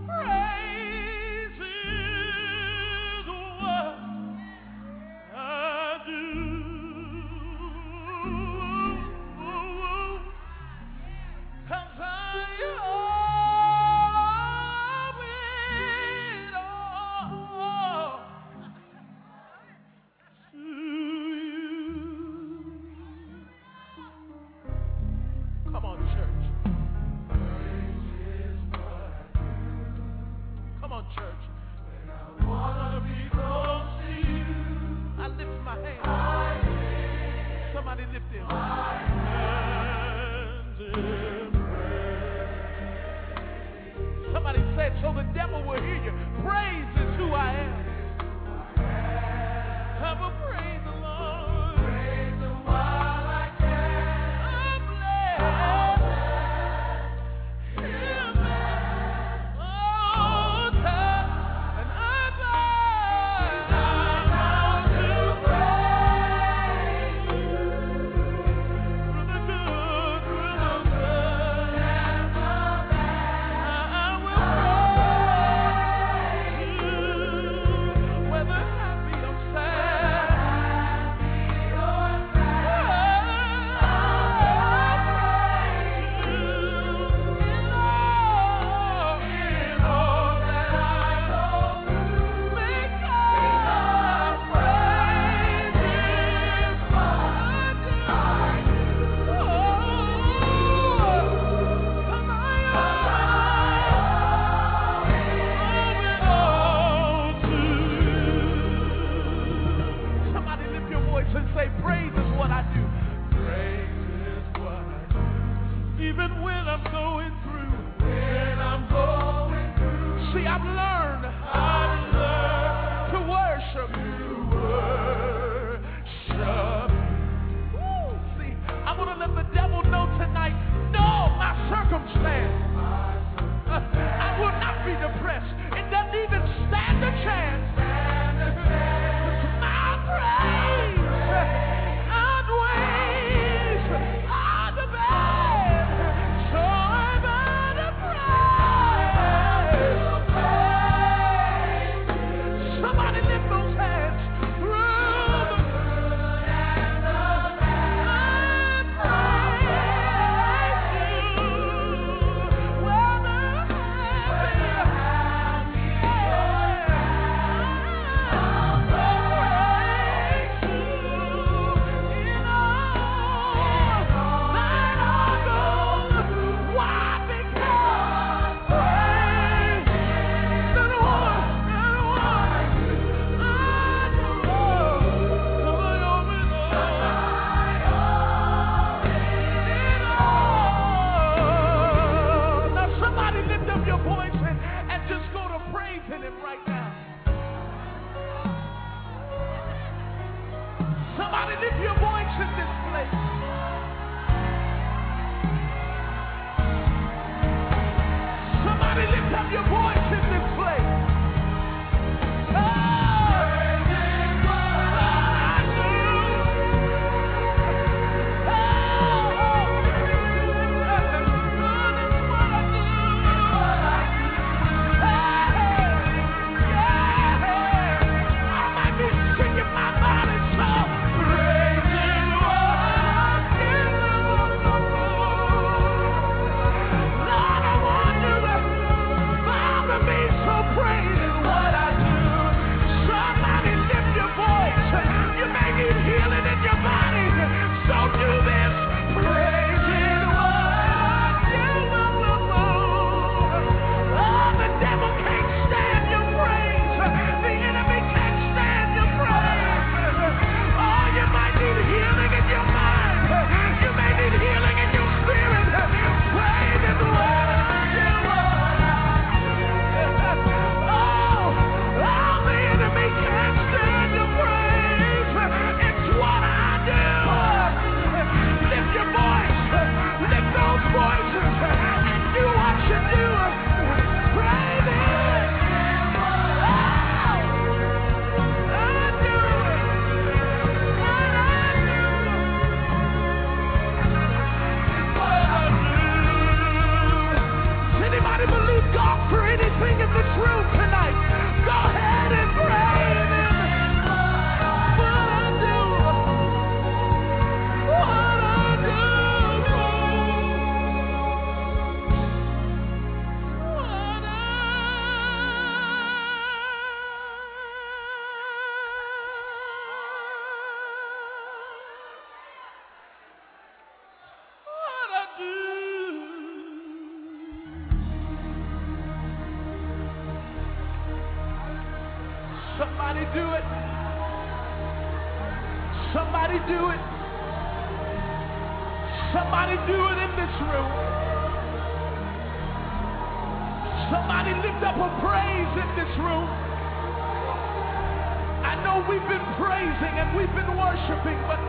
worshiping, 351.07 351.39
but 351.47 351.59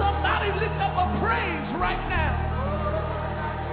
somebody 0.00 0.48
lift 0.56 0.80
up 0.80 0.96
a 0.96 1.06
praise 1.20 1.68
right 1.76 2.00
now. 2.08 2.32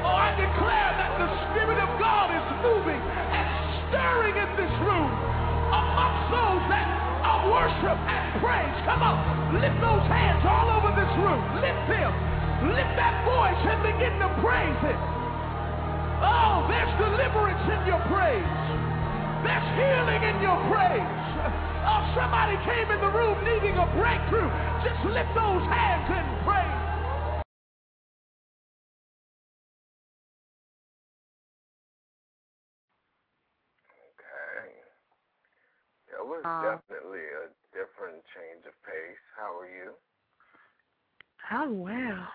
Oh, 0.04 0.12
I 0.12 0.36
declare 0.36 0.92
that 1.00 1.12
the 1.24 1.30
Spirit 1.48 1.80
of 1.80 1.92
God 1.96 2.36
is 2.36 2.44
moving 2.64 3.00
and 3.00 3.48
stirring 3.88 4.36
in 4.36 4.50
this 4.60 4.74
room 4.84 5.12
among 5.72 6.14
those 6.36 6.64
that 6.68 6.88
are 7.24 7.42
worship 7.48 7.96
and 7.96 8.24
praise. 8.44 8.76
Come 8.84 9.08
on, 9.08 9.56
lift 9.56 9.80
those 9.80 10.04
hands 10.12 10.44
all 10.44 10.68
over 10.68 10.92
this 11.00 11.12
room. 11.16 11.40
Lift 11.64 11.84
them. 11.88 12.12
Lift 12.68 12.94
that 13.00 13.24
voice 13.24 13.62
and 13.72 13.80
begin 13.88 14.20
to 14.20 14.30
praise 14.44 14.82
it. 14.84 15.00
Oh, 16.20 16.68
there's 16.68 16.92
deliverance 17.00 17.64
in 17.72 17.82
your 17.88 18.04
praise. 18.12 18.52
There's 19.48 19.68
healing 19.80 20.22
in 20.28 20.36
your 20.44 20.60
praise. 20.68 21.27
Oh, 21.88 22.04
somebody 22.16 22.58
came 22.68 22.88
in 22.92 23.00
the 23.02 23.12
room 23.16 23.38
needing 23.48 23.78
a 23.80 23.88
breakthrough. 23.96 24.52
Just 24.84 25.02
lift 25.08 25.32
those 25.36 25.66
hands 25.72 26.08
and 26.12 26.30
praise. 26.46 26.84
Okay. 34.16 34.76
That 36.12 36.26
was 36.26 36.46
Uh, 36.46 36.62
definitely 36.62 37.24
a 37.24 37.50
different 37.74 38.24
change 38.36 38.66
of 38.68 38.76
pace. 38.84 39.24
How 39.38 39.58
are 39.60 39.70
you? 39.70 39.94
Oh 41.52 41.72
well. 41.72 42.28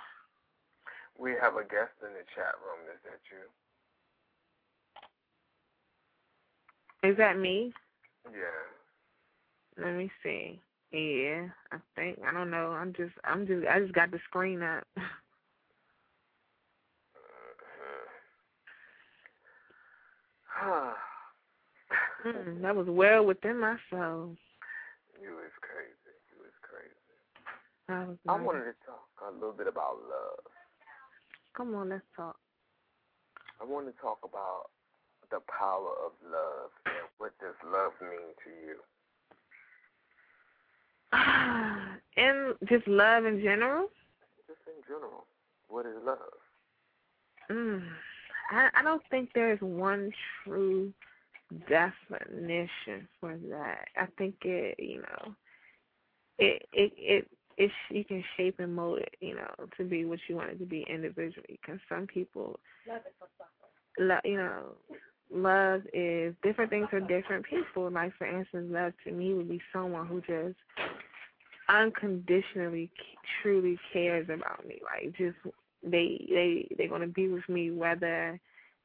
We 1.18 1.32
have 1.40 1.56
a 1.56 1.64
guest 1.64 1.94
in 2.02 2.12
the 2.14 2.24
chat 2.34 2.54
room. 2.64 2.88
Is 2.92 3.00
that 3.04 3.20
you? 3.30 3.44
Is 7.10 7.16
that 7.18 7.38
me? 7.38 7.72
Yeah. 8.32 8.81
Let 9.82 9.96
me 9.96 10.10
see. 10.22 10.60
Yeah, 10.92 11.48
I 11.72 11.78
think 11.96 12.18
I 12.26 12.32
don't 12.32 12.50
know. 12.50 12.70
I'm 12.72 12.92
just 12.92 13.14
I'm 13.24 13.46
just 13.46 13.66
I 13.66 13.80
just 13.80 13.94
got 13.94 14.10
the 14.10 14.18
screen 14.28 14.62
up. 14.62 14.84
Mm, 22.22 22.62
that 22.62 22.76
was 22.76 22.86
well 22.86 23.26
within 23.26 23.58
my 23.58 23.74
soul. 23.90 24.36
you 25.18 25.34
is 25.42 25.56
crazy. 25.58 26.14
You 26.30 26.38
is 26.46 26.54
crazy. 26.62 26.94
I 27.90 28.06
was 28.06 28.16
I 28.28 28.40
wanted 28.40 28.70
to 28.70 28.78
talk 28.86 29.10
a 29.26 29.34
little 29.34 29.50
bit 29.50 29.66
about 29.66 29.98
love. 30.06 30.46
Come 31.56 31.74
on, 31.74 31.88
let's 31.88 32.06
talk. 32.14 32.36
I 33.60 33.64
want 33.64 33.86
to 33.86 33.94
talk 34.00 34.18
about 34.22 34.70
the 35.32 35.40
power 35.50 35.90
of 36.06 36.12
love 36.30 36.70
and 36.86 37.10
what 37.18 37.32
does 37.40 37.58
love 37.66 37.92
mean 38.00 38.30
to 38.46 38.50
you. 38.54 38.78
and 42.16 42.54
just 42.68 42.86
love 42.88 43.24
in 43.24 43.42
general. 43.42 43.88
Just 44.46 44.60
in 44.66 44.82
general, 44.86 45.26
what 45.68 45.86
is 45.86 45.92
love? 46.04 46.18
Mm, 47.50 47.82
I 48.50 48.68
I 48.74 48.82
don't 48.82 49.02
think 49.10 49.30
there 49.34 49.52
is 49.52 49.60
one 49.60 50.10
true 50.44 50.92
definition 51.68 53.08
for 53.20 53.36
that. 53.50 53.88
I 53.96 54.06
think 54.16 54.34
it, 54.42 54.76
you 54.78 55.02
know, 55.02 55.34
it 56.38 56.62
it 56.72 56.92
it 56.96 57.28
it 57.58 57.70
you 57.90 58.04
can 58.04 58.24
shape 58.36 58.56
and 58.58 58.74
mold 58.74 59.00
it, 59.00 59.14
you 59.20 59.34
know, 59.34 59.50
to 59.76 59.84
be 59.84 60.04
what 60.04 60.18
you 60.28 60.36
want 60.36 60.50
it 60.50 60.58
to 60.60 60.66
be 60.66 60.86
individually. 60.88 61.58
Because 61.60 61.80
some 61.88 62.06
people, 62.06 62.58
love 62.88 63.02
it 63.04 63.14
for 63.18 63.28
suffer. 63.38 63.68
lo- 63.98 64.30
you 64.30 64.36
know, 64.36 64.62
love 65.32 65.82
is 65.92 66.34
different 66.42 66.70
things 66.70 66.88
for 66.90 67.00
different 67.00 67.44
people. 67.46 67.90
Like 67.90 68.12
for 68.18 68.26
instance, 68.26 68.68
love 68.70 68.92
to 69.04 69.12
me 69.12 69.34
would 69.34 69.48
be 69.48 69.60
someone 69.72 70.06
who 70.06 70.20
just 70.20 70.56
unconditionally, 71.68 72.90
truly 73.42 73.78
cares 73.92 74.28
about 74.28 74.66
me. 74.66 74.80
Like 74.84 75.16
just 75.16 75.36
they 75.82 76.26
they 76.28 76.68
they're 76.76 76.88
gonna 76.88 77.06
be 77.06 77.28
with 77.28 77.48
me 77.48 77.70
whether 77.70 78.38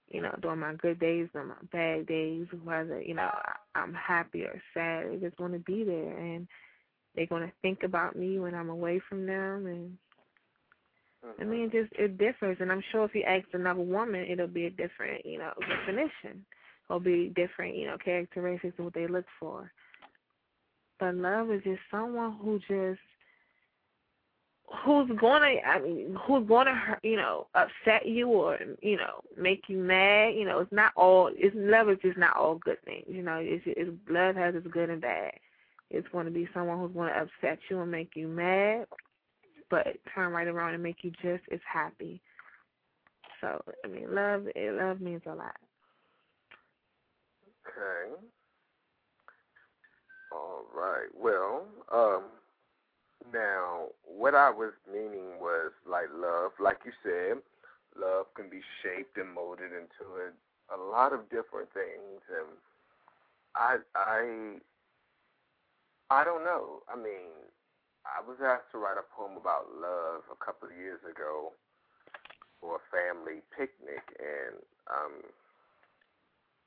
you 0.10 0.22
know 0.22 0.36
during 0.42 0.60
my 0.60 0.74
good 0.76 1.00
days 1.00 1.28
or 1.34 1.46
my 1.46 1.56
bad 1.72 2.08
days, 2.08 2.48
whether 2.64 3.02
you 3.02 3.14
know 3.14 3.30
I'm 3.76 3.94
happy 3.94 4.44
or 4.44 4.62
sad. 4.74 5.12
They 5.12 5.18
just 5.18 5.40
want 5.40 5.54
to 5.54 5.60
be 5.60 5.84
there 5.84 6.18
and 6.18 6.48
they're 7.16 7.26
gonna 7.26 7.52
think 7.62 7.84
about 7.84 8.16
me 8.16 8.40
when 8.40 8.54
I'm 8.54 8.70
away 8.70 9.02
from 9.10 9.26
them 9.26 9.66
and 9.66 9.98
I 11.40 11.44
Mhm. 11.44 11.46
mean, 11.46 11.66
it 11.66 11.72
just 11.72 11.94
it 12.00 12.18
differs, 12.18 12.58
and 12.60 12.72
I'm 12.72 12.84
sure 12.92 13.06
if 13.06 13.16
you 13.16 13.24
ask 13.24 13.46
another 13.54 13.82
woman, 13.82 14.26
it'll 14.30 14.48
be 14.48 14.66
a 14.66 14.72
different, 14.72 15.26
you 15.26 15.38
know, 15.40 15.52
definition. 15.68 16.46
It'll 16.90 17.00
be 17.00 17.30
different, 17.30 17.76
you 17.76 17.88
know, 17.88 17.98
characteristics 17.98 18.78
of 18.80 18.86
what 18.86 18.94
they 18.94 19.08
look 19.08 19.26
for. 19.40 19.72
But 21.00 21.16
love 21.16 21.52
is 21.52 21.64
just 21.64 21.82
someone 21.92 22.34
who 22.42 22.60
just 22.60 23.00
who's 24.84 25.10
gonna, 25.20 25.56
I 25.66 25.80
mean, 25.80 26.18
who's 26.26 26.48
gonna, 26.48 26.98
you 27.04 27.16
know, 27.16 27.48
upset 27.56 28.06
you 28.06 28.28
or 28.30 28.58
you 28.82 28.98
know, 28.98 29.22
make 29.38 29.64
you 29.68 29.78
mad. 29.78 30.36
You 30.36 30.46
know, 30.46 30.60
it's 30.60 30.72
not 30.72 30.92
all. 30.96 31.30
It's 31.34 31.56
love 31.58 31.90
is 31.90 31.98
just 32.02 32.18
not 32.18 32.36
all 32.36 32.56
good 32.56 32.82
things. 32.84 33.06
You 33.08 33.24
know, 33.24 33.38
it's, 33.42 33.64
it's 33.66 33.90
love 34.10 34.36
has 34.36 34.56
its 34.56 34.68
good 34.68 34.90
and 34.90 35.02
bad. 35.02 35.34
It's 35.90 36.08
going 36.10 36.26
to 36.26 36.32
be 36.32 36.48
someone 36.54 36.80
who's 36.80 36.94
going 36.94 37.12
to 37.12 37.20
upset 37.22 37.60
you 37.70 37.80
and 37.82 37.92
make 37.92 38.16
you 38.16 38.28
mad, 38.28 38.88
but 39.70 39.88
turn 40.14 40.32
right 40.32 40.48
around 40.48 40.74
and 40.74 40.84
make 40.84 41.04
you 41.04 41.12
just 41.22 41.44
as 41.52 41.60
happy. 41.72 42.22
So 43.42 43.62
I 43.84 43.88
mean, 43.88 44.14
love 44.14 44.44
it, 44.56 44.74
love 44.74 45.02
means 45.02 45.22
a 45.26 45.36
lot. 45.36 45.56
Okay. 47.68 48.16
All 50.32 50.66
right. 50.76 51.08
Well, 51.16 51.66
um, 51.94 52.24
now 53.34 53.88
what 54.04 54.36
I 54.36 54.50
was 54.50 54.74
meaning 54.92 55.40
was 55.40 55.72
like 55.90 56.08
love, 56.14 56.52
like 56.60 56.80
you 56.86 56.92
said, 57.04 57.42
love 58.00 58.28
can 58.36 58.50
be 58.50 58.62
shaped 58.82 59.18
and 59.18 59.34
molded 59.34 59.72
into 59.72 60.06
a, 60.18 60.76
a 60.76 60.78
lot 60.78 61.14
of 61.14 61.30
different 61.30 61.72
things, 61.74 62.22
and 62.30 62.48
I, 63.56 63.78
I, 63.96 64.56
I 66.10 66.24
don't 66.24 66.44
know. 66.44 66.82
I 66.92 66.96
mean, 66.96 67.32
I 68.08 68.24
was 68.24 68.40
asked 68.40 68.72
to 68.72 68.80
write 68.80 68.98
a 68.98 69.06
poem 69.12 69.36
about 69.36 69.68
love 69.76 70.24
a 70.32 70.40
couple 70.40 70.72
of 70.72 70.76
years 70.76 71.04
ago 71.04 71.52
for 72.60 72.80
a 72.80 72.88
family 72.90 73.44
picnic, 73.52 74.04
and 74.18 74.58
um, 74.88 75.16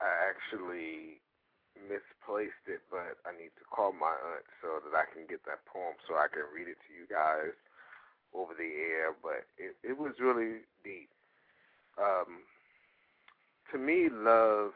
I 0.01 0.13
actually 0.29 1.21
misplaced 1.77 2.65
it, 2.69 2.85
but 2.93 3.17
I 3.25 3.33
need 3.33 3.57
to 3.57 3.65
call 3.73 3.93
my 3.93 4.13
aunt 4.13 4.47
so 4.61 4.85
that 4.85 4.93
I 4.93 5.09
can 5.09 5.25
get 5.27 5.45
that 5.49 5.65
poem 5.65 5.97
so 6.05 6.15
I 6.21 6.29
can 6.29 6.45
read 6.53 6.69
it 6.69 6.79
to 6.87 6.91
you 6.93 7.09
guys 7.09 7.57
over 8.37 8.53
the 8.53 8.69
air. 8.69 9.17
But 9.17 9.49
it, 9.57 9.77
it 9.83 9.97
was 9.97 10.13
really 10.21 10.69
deep. 10.85 11.09
Um, 11.97 12.45
to 13.73 13.79
me, 13.79 14.09
love 14.13 14.73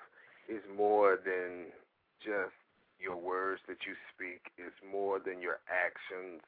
is 0.48 0.62
more 0.76 1.18
than 1.20 1.72
just 2.20 2.56
your 2.98 3.16
words 3.16 3.60
that 3.68 3.84
you 3.86 3.94
speak. 4.14 4.52
It's 4.56 4.76
more 4.80 5.18
than 5.18 5.40
your 5.40 5.60
actions. 5.68 6.40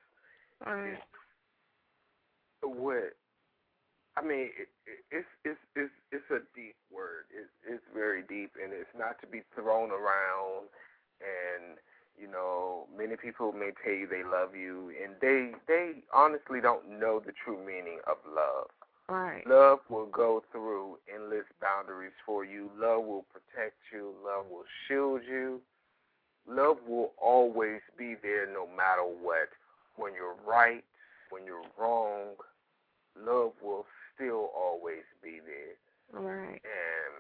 All 0.65 0.75
right. 0.75 1.03
What 2.63 3.13
I 4.17 4.23
mean, 4.23 4.49
it, 4.57 4.69
it, 4.89 5.05
it's 5.11 5.29
it's 5.45 5.61
it's 5.77 5.93
it's 6.11 6.31
a 6.31 6.41
deep 6.57 6.77
word. 6.91 7.29
It's 7.29 7.53
it's 7.69 7.85
very 7.95 8.23
deep, 8.23 8.53
and 8.63 8.73
it's 8.73 8.89
not 8.97 9.21
to 9.21 9.27
be 9.27 9.43
thrown 9.55 9.91
around. 9.91 10.73
And 11.21 11.77
you 12.19 12.27
know, 12.27 12.87
many 12.97 13.17
people 13.17 13.53
may 13.53 13.71
tell 13.85 13.93
you 13.93 14.09
they 14.09 14.25
love 14.25 14.57
you, 14.57 14.93
and 15.03 15.15
they 15.21 15.53
they 15.69 16.03
honestly 16.15 16.61
don't 16.63 16.99
know 16.99 17.21
the 17.21 17.33
true 17.45 17.59
meaning 17.59 17.99
of 18.09 18.17
love. 18.27 18.69
Right. 19.09 19.47
Love 19.47 19.81
will 19.89 20.07
go 20.07 20.43
through 20.51 20.99
endless 21.13 21.47
boundaries 21.61 22.17
for 22.25 22.45
you. 22.45 22.71
Love 22.77 23.05
will 23.05 23.27
protect 23.31 23.77
you. 23.93 24.15
Love 24.25 24.47
will 24.51 24.65
shield 24.89 25.21
you. 25.29 25.61
Love 26.49 26.79
will 26.89 27.13
always 27.21 27.81
be 27.99 28.17
there 28.21 28.47
no 28.47 28.67
matter 28.67 29.03
what. 29.03 29.51
When 29.97 30.15
you're 30.15 30.37
right, 30.47 30.85
when 31.31 31.45
you're 31.45 31.65
wrong, 31.79 32.37
love 33.19 33.53
will 33.63 33.87
still 34.15 34.51
always 34.57 35.05
be 35.23 35.41
there. 35.45 35.77
All 36.15 36.25
right. 36.25 36.61
And 36.63 37.13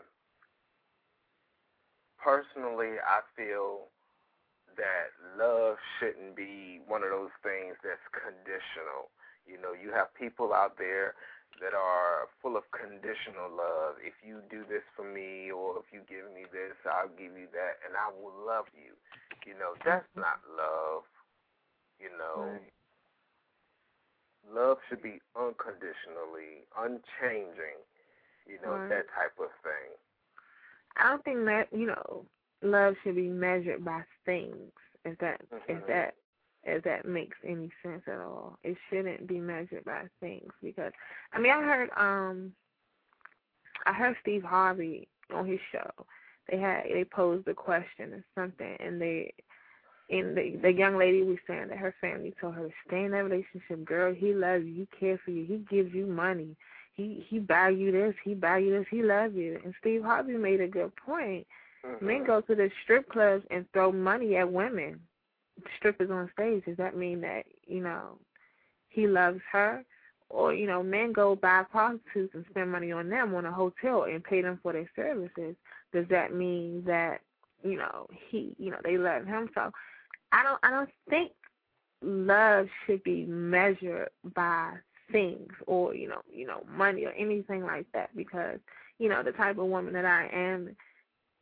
personally, 2.22 2.98
I 3.02 3.20
feel 3.36 3.88
that 4.76 5.12
love 5.38 5.76
shouldn't 5.98 6.36
be 6.36 6.80
one 6.86 7.02
of 7.02 7.10
those 7.10 7.34
things 7.42 7.76
that's 7.82 8.04
conditional. 8.12 9.08
You 9.48 9.56
know, 9.60 9.72
you 9.72 9.92
have 9.92 10.12
people 10.14 10.52
out 10.52 10.76
there 10.76 11.14
that 11.60 11.72
are 11.72 12.28
full 12.42 12.56
of 12.56 12.68
conditional 12.68 13.48
love. 13.48 13.96
If 14.04 14.12
you 14.20 14.44
do 14.52 14.68
this 14.68 14.84
for 14.92 15.06
me 15.06 15.48
or 15.48 15.80
if 15.80 15.88
you 15.92 16.04
give 16.04 16.28
me 16.36 16.44
this, 16.52 16.76
I'll 16.84 17.12
give 17.16 17.32
you 17.32 17.48
that 17.56 17.80
and 17.86 17.96
I 17.96 18.12
will 18.12 18.36
love 18.44 18.68
you. 18.76 18.92
You 19.48 19.56
know, 19.56 19.72
that's 19.80 20.04
mm-hmm. 20.12 20.26
not 20.26 20.44
love. 20.52 20.75
You 21.98 22.16
know, 22.18 22.60
Right. 22.60 22.72
love 24.52 24.78
should 24.88 25.02
be 25.02 25.20
unconditionally, 25.36 26.66
unchanging. 26.76 27.78
You 28.46 28.60
know, 28.60 28.78
Right. 28.78 28.88
that 28.88 29.06
type 29.10 29.38
of 29.38 29.50
thing. 29.62 29.96
I 30.96 31.10
don't 31.10 31.24
think 31.24 31.44
that 31.46 31.68
you 31.72 31.86
know 31.86 32.26
love 32.62 32.94
should 33.02 33.16
be 33.16 33.28
measured 33.28 33.84
by 33.84 34.02
things. 34.24 34.72
If 35.04 35.18
that 35.18 35.40
if 35.68 35.84
Mhm. 35.84 35.86
that 35.86 36.14
if 36.64 36.82
that 36.84 37.06
makes 37.06 37.36
any 37.44 37.70
sense 37.82 38.02
at 38.06 38.20
all, 38.20 38.58
it 38.62 38.76
shouldn't 38.88 39.26
be 39.26 39.40
measured 39.40 39.84
by 39.84 40.04
things 40.20 40.52
because 40.62 40.92
I 41.32 41.38
mean 41.38 41.52
I 41.52 41.62
heard 41.62 41.90
um 41.96 42.54
I 43.86 43.92
heard 43.92 44.16
Steve 44.20 44.42
Harvey 44.42 45.08
on 45.32 45.46
his 45.46 45.60
show. 45.72 45.90
They 46.48 46.58
had 46.58 46.84
they 46.92 47.04
posed 47.04 47.48
a 47.48 47.54
question 47.54 48.12
or 48.14 48.24
something, 48.34 48.76
and 48.80 49.00
they 49.00 49.32
and 50.10 50.36
the 50.36 50.56
the 50.62 50.72
young 50.72 50.96
lady 50.96 51.22
was 51.22 51.38
saying 51.46 51.68
that 51.68 51.78
her 51.78 51.94
family 52.00 52.34
told 52.40 52.54
her 52.54 52.68
to 52.68 52.74
stay 52.86 53.04
in 53.04 53.12
that 53.12 53.24
relationship. 53.24 53.84
Girl, 53.84 54.12
he 54.14 54.32
loves 54.34 54.64
you, 54.64 54.74
he 54.74 54.88
cares 54.98 55.20
for 55.24 55.30
you, 55.30 55.44
he 55.44 55.58
gives 55.74 55.92
you 55.94 56.06
money, 56.06 56.56
he 56.94 57.24
he 57.28 57.38
buy 57.38 57.70
you 57.70 57.90
this, 57.92 58.14
he 58.24 58.34
buy 58.34 58.58
you 58.58 58.70
this, 58.70 58.86
he 58.90 59.02
loves 59.02 59.34
you. 59.34 59.60
And 59.64 59.74
Steve 59.80 60.02
Harvey 60.02 60.36
made 60.36 60.60
a 60.60 60.68
good 60.68 60.94
point. 60.96 61.46
Mhm. 61.84 62.00
Men 62.02 62.24
go 62.24 62.40
to 62.40 62.54
the 62.54 62.70
strip 62.82 63.08
clubs 63.08 63.44
and 63.50 63.66
throw 63.72 63.92
money 63.92 64.36
at 64.36 64.50
women, 64.50 65.00
strippers 65.76 66.10
on 66.10 66.30
stage. 66.32 66.64
Does 66.64 66.76
that 66.76 66.96
mean 66.96 67.20
that 67.22 67.46
you 67.66 67.80
know 67.80 68.18
he 68.88 69.06
loves 69.06 69.40
her? 69.52 69.84
Or 70.28 70.52
you 70.54 70.66
know, 70.66 70.82
men 70.82 71.12
go 71.12 71.36
buy 71.36 71.62
prostitutes 71.70 72.34
and 72.34 72.44
spend 72.50 72.70
money 72.72 72.92
on 72.92 73.08
them 73.08 73.34
on 73.34 73.46
a 73.46 73.52
hotel 73.52 74.04
and 74.04 74.22
pay 74.24 74.42
them 74.42 74.58
for 74.62 74.72
their 74.72 74.90
services. 74.96 75.56
Does 75.92 76.06
that 76.08 76.34
mean 76.34 76.84
that 76.86 77.20
you 77.62 77.76
know 77.76 78.06
he, 78.28 78.54
you 78.58 78.70
know, 78.70 78.78
they 78.84 78.96
love 78.98 79.24
him? 79.26 79.48
So 79.54 79.70
I 80.32 80.42
don't, 80.42 80.58
I 80.62 80.70
don't 80.70 80.90
think 81.08 81.32
love 82.02 82.66
should 82.86 83.02
be 83.04 83.24
measured 83.26 84.08
by 84.34 84.72
things 85.10 85.52
or 85.66 85.94
you 85.94 86.08
know, 86.08 86.20
you 86.32 86.46
know, 86.46 86.62
money 86.70 87.04
or 87.04 87.12
anything 87.12 87.62
like 87.62 87.86
that 87.94 88.14
because 88.16 88.58
you 88.98 89.08
know 89.08 89.22
the 89.22 89.32
type 89.32 89.58
of 89.58 89.66
woman 89.66 89.92
that 89.94 90.04
I 90.04 90.28
am 90.32 90.70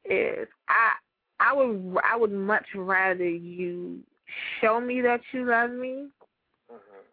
is 0.04 0.48
I 0.68 0.92
I 1.40 1.52
would 1.54 1.96
I 2.04 2.16
would 2.16 2.32
much 2.32 2.66
rather 2.74 3.28
you 3.28 4.00
show 4.60 4.80
me 4.80 5.00
that 5.02 5.20
you 5.32 5.44
love 5.44 5.70
me, 5.70 6.08
Mhm. 6.70 7.04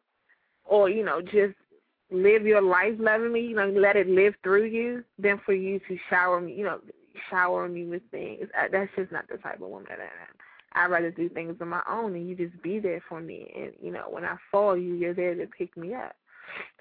or 0.66 0.90
you 0.90 1.04
know 1.04 1.22
just 1.22 1.56
live 2.12 2.46
your 2.46 2.62
life 2.62 2.96
loving 3.00 3.32
me, 3.32 3.40
you 3.42 3.56
know, 3.56 3.70
let 3.70 3.96
it 3.96 4.08
live 4.08 4.36
through 4.44 4.66
you, 4.66 5.04
than 5.18 5.40
for 5.46 5.54
you 5.54 5.80
to 5.88 5.98
shower 6.10 6.42
me, 6.42 6.54
you 6.54 6.66
know, 6.66 6.80
shower 7.30 7.68
me 7.70 7.86
with 7.86 8.02
things. 8.12 8.50
I, 8.58 8.68
that's 8.68 8.92
just 8.96 9.12
not 9.12 9.28
the 9.30 9.38
type 9.38 9.62
of 9.62 9.70
woman 9.70 9.86
that 9.90 10.00
I 10.00 10.04
am. 10.04 10.36
I'd 10.74 10.92
rather 10.92 11.12
do 11.12 11.30
things 11.30 11.56
on 11.62 11.70
my 11.70 11.82
own, 11.90 12.16
and 12.16 12.28
you 12.28 12.36
just 12.36 12.62
be 12.62 12.80
there 12.80 13.04
for 13.08 13.22
me. 13.22 13.52
And 13.56 13.74
you 13.82 13.92
know, 13.92 14.06
when 14.10 14.26
I 14.26 14.38
fall, 14.52 14.78
you 14.78 14.94
you're 14.94 15.14
there 15.14 15.36
to 15.36 15.48
pick 15.48 15.76
me 15.78 15.94
up. 15.94 16.16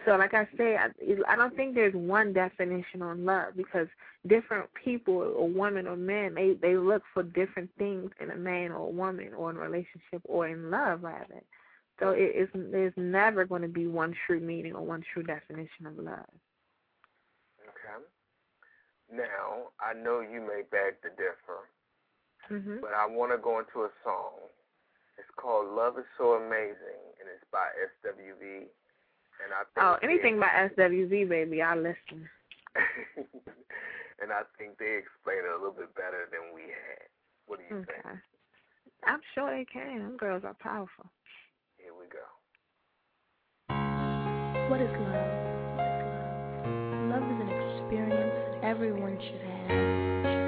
So, 0.04 0.16
like 0.16 0.34
I 0.34 0.48
say, 0.56 0.76
I, 0.76 0.88
I 1.28 1.36
don't 1.36 1.54
think 1.54 1.74
there's 1.74 1.94
one 1.94 2.32
definition 2.32 3.02
on 3.02 3.24
love 3.24 3.54
because 3.56 3.86
different 4.26 4.68
people, 4.82 5.14
or 5.14 5.48
women 5.48 5.86
or 5.86 5.96
men, 5.96 6.34
they 6.34 6.54
they 6.60 6.76
look 6.76 7.02
for 7.14 7.22
different 7.22 7.70
things 7.78 8.10
in 8.20 8.30
a 8.30 8.36
man 8.36 8.72
or 8.72 8.88
a 8.88 8.90
woman, 8.90 9.32
or 9.34 9.50
in 9.50 9.56
a 9.56 9.60
relationship, 9.60 10.22
or 10.24 10.48
in 10.48 10.70
love 10.70 11.02
rather. 11.02 11.42
So 12.00 12.10
it 12.10 12.34
is 12.34 12.48
there's 12.54 12.94
never 12.96 13.44
going 13.44 13.62
to 13.62 13.68
be 13.68 13.86
one 13.86 14.14
true 14.26 14.40
meaning 14.40 14.74
or 14.74 14.84
one 14.84 15.04
true 15.12 15.22
definition 15.22 15.86
of 15.86 15.98
love. 15.98 16.26
Okay. 17.68 18.04
Now, 19.12 19.68
I 19.80 19.92
know 19.92 20.20
you 20.20 20.40
may 20.40 20.62
beg 20.70 21.02
to 21.02 21.10
differ, 21.10 21.68
hmm 22.50 22.76
but 22.82 22.90
I 22.92 23.06
want 23.06 23.30
to 23.32 23.38
go 23.38 23.58
into 23.62 23.86
a 23.86 23.90
song. 24.02 24.34
It's 25.16 25.30
called 25.36 25.70
"Love 25.74 25.96
Is 25.98 26.04
So 26.18 26.34
Amazing" 26.34 27.00
and 27.22 27.28
it's 27.30 27.44
by 27.52 27.68
SWV. 28.04 28.66
And 29.40 29.54
I 29.54 29.62
think 29.72 29.78
Oh, 29.80 29.96
they- 30.00 30.08
anything 30.08 30.38
by 30.40 30.48
SWV, 30.76 31.24
baby, 31.28 31.62
I 31.62 31.74
listen. 31.76 32.28
and 34.20 34.32
I 34.32 34.42
think 34.58 34.76
they 34.78 34.98
explain 34.98 35.38
it 35.38 35.50
a 35.50 35.56
little 35.56 35.72
bit 35.72 35.94
better 35.94 36.28
than 36.30 36.52
we 36.54 36.62
had. 36.62 37.06
What 37.46 37.58
do 37.58 37.64
you 37.74 37.84
think? 37.86 38.20
I'm 39.06 39.20
sure 39.34 39.50
they 39.50 39.64
can. 39.64 39.98
Them 40.02 40.16
girls 40.18 40.44
are 40.44 40.54
powerful. 40.60 41.06
Here 41.78 41.92
we 41.98 42.06
go. 42.12 42.26
What 44.68 44.80
is 44.80 44.90
love? 44.90 45.32
Love 47.10 47.24
is 47.24 47.40
an 47.40 47.50
experience 47.50 48.60
everyone 48.62 49.18
should 49.20 49.40
have. 49.40 50.39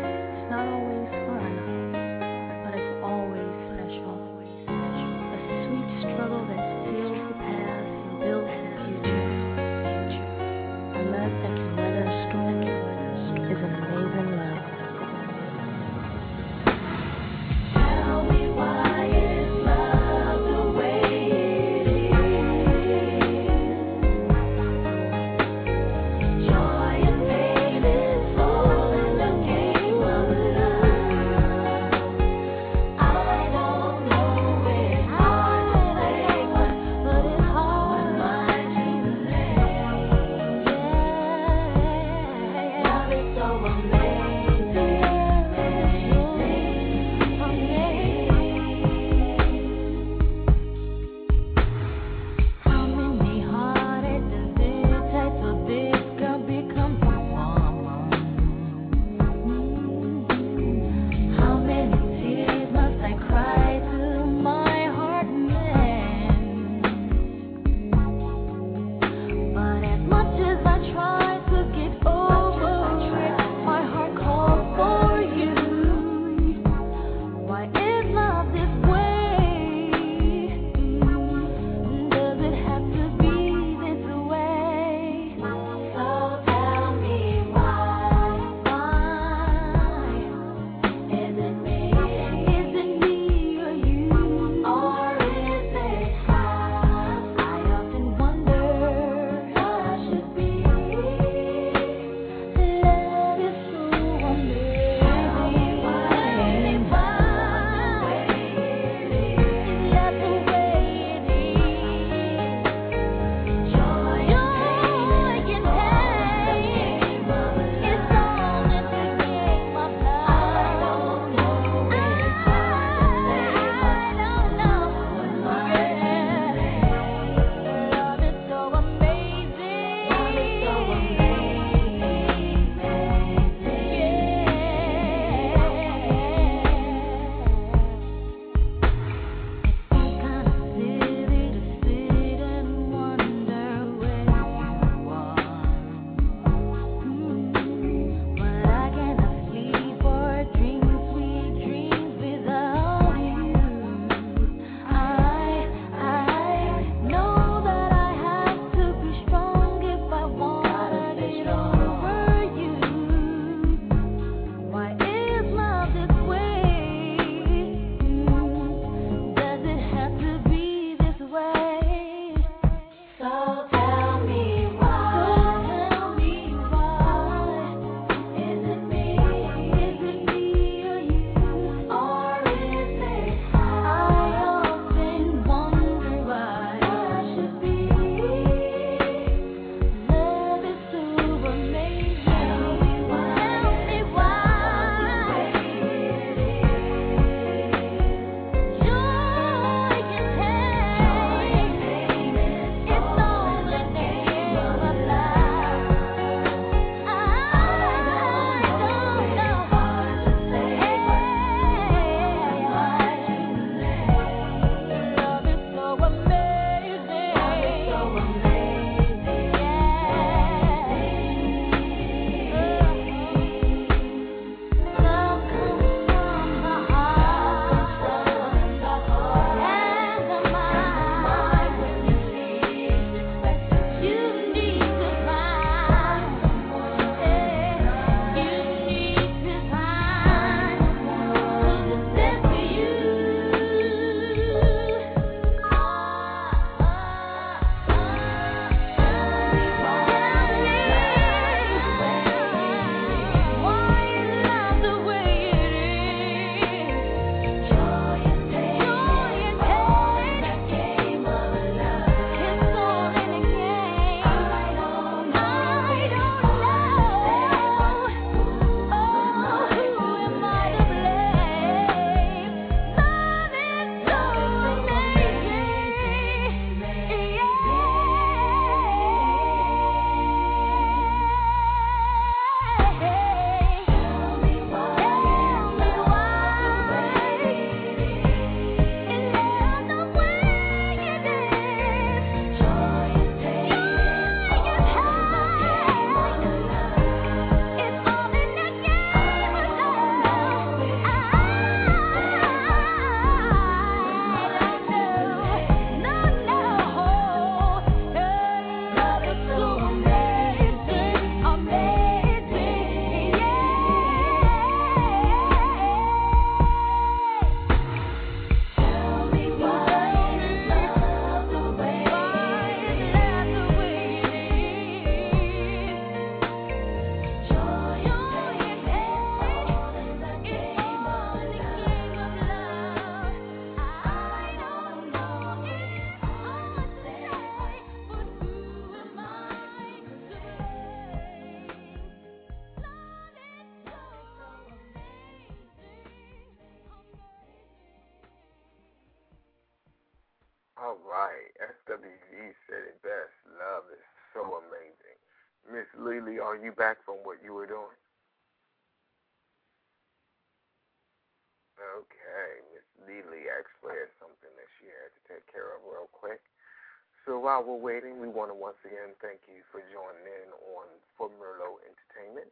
While 367.62 367.78
we're 367.78 367.94
waiting, 367.94 368.18
we 368.18 368.26
want 368.26 368.50
to 368.50 368.58
once 368.58 368.82
again 368.82 369.14
thank 369.22 369.38
you 369.46 369.62
for 369.70 369.78
joining 369.94 370.26
in 370.26 370.50
on 370.74 370.90
For 371.14 371.30
Merlot 371.38 371.78
Entertainment 371.86 372.50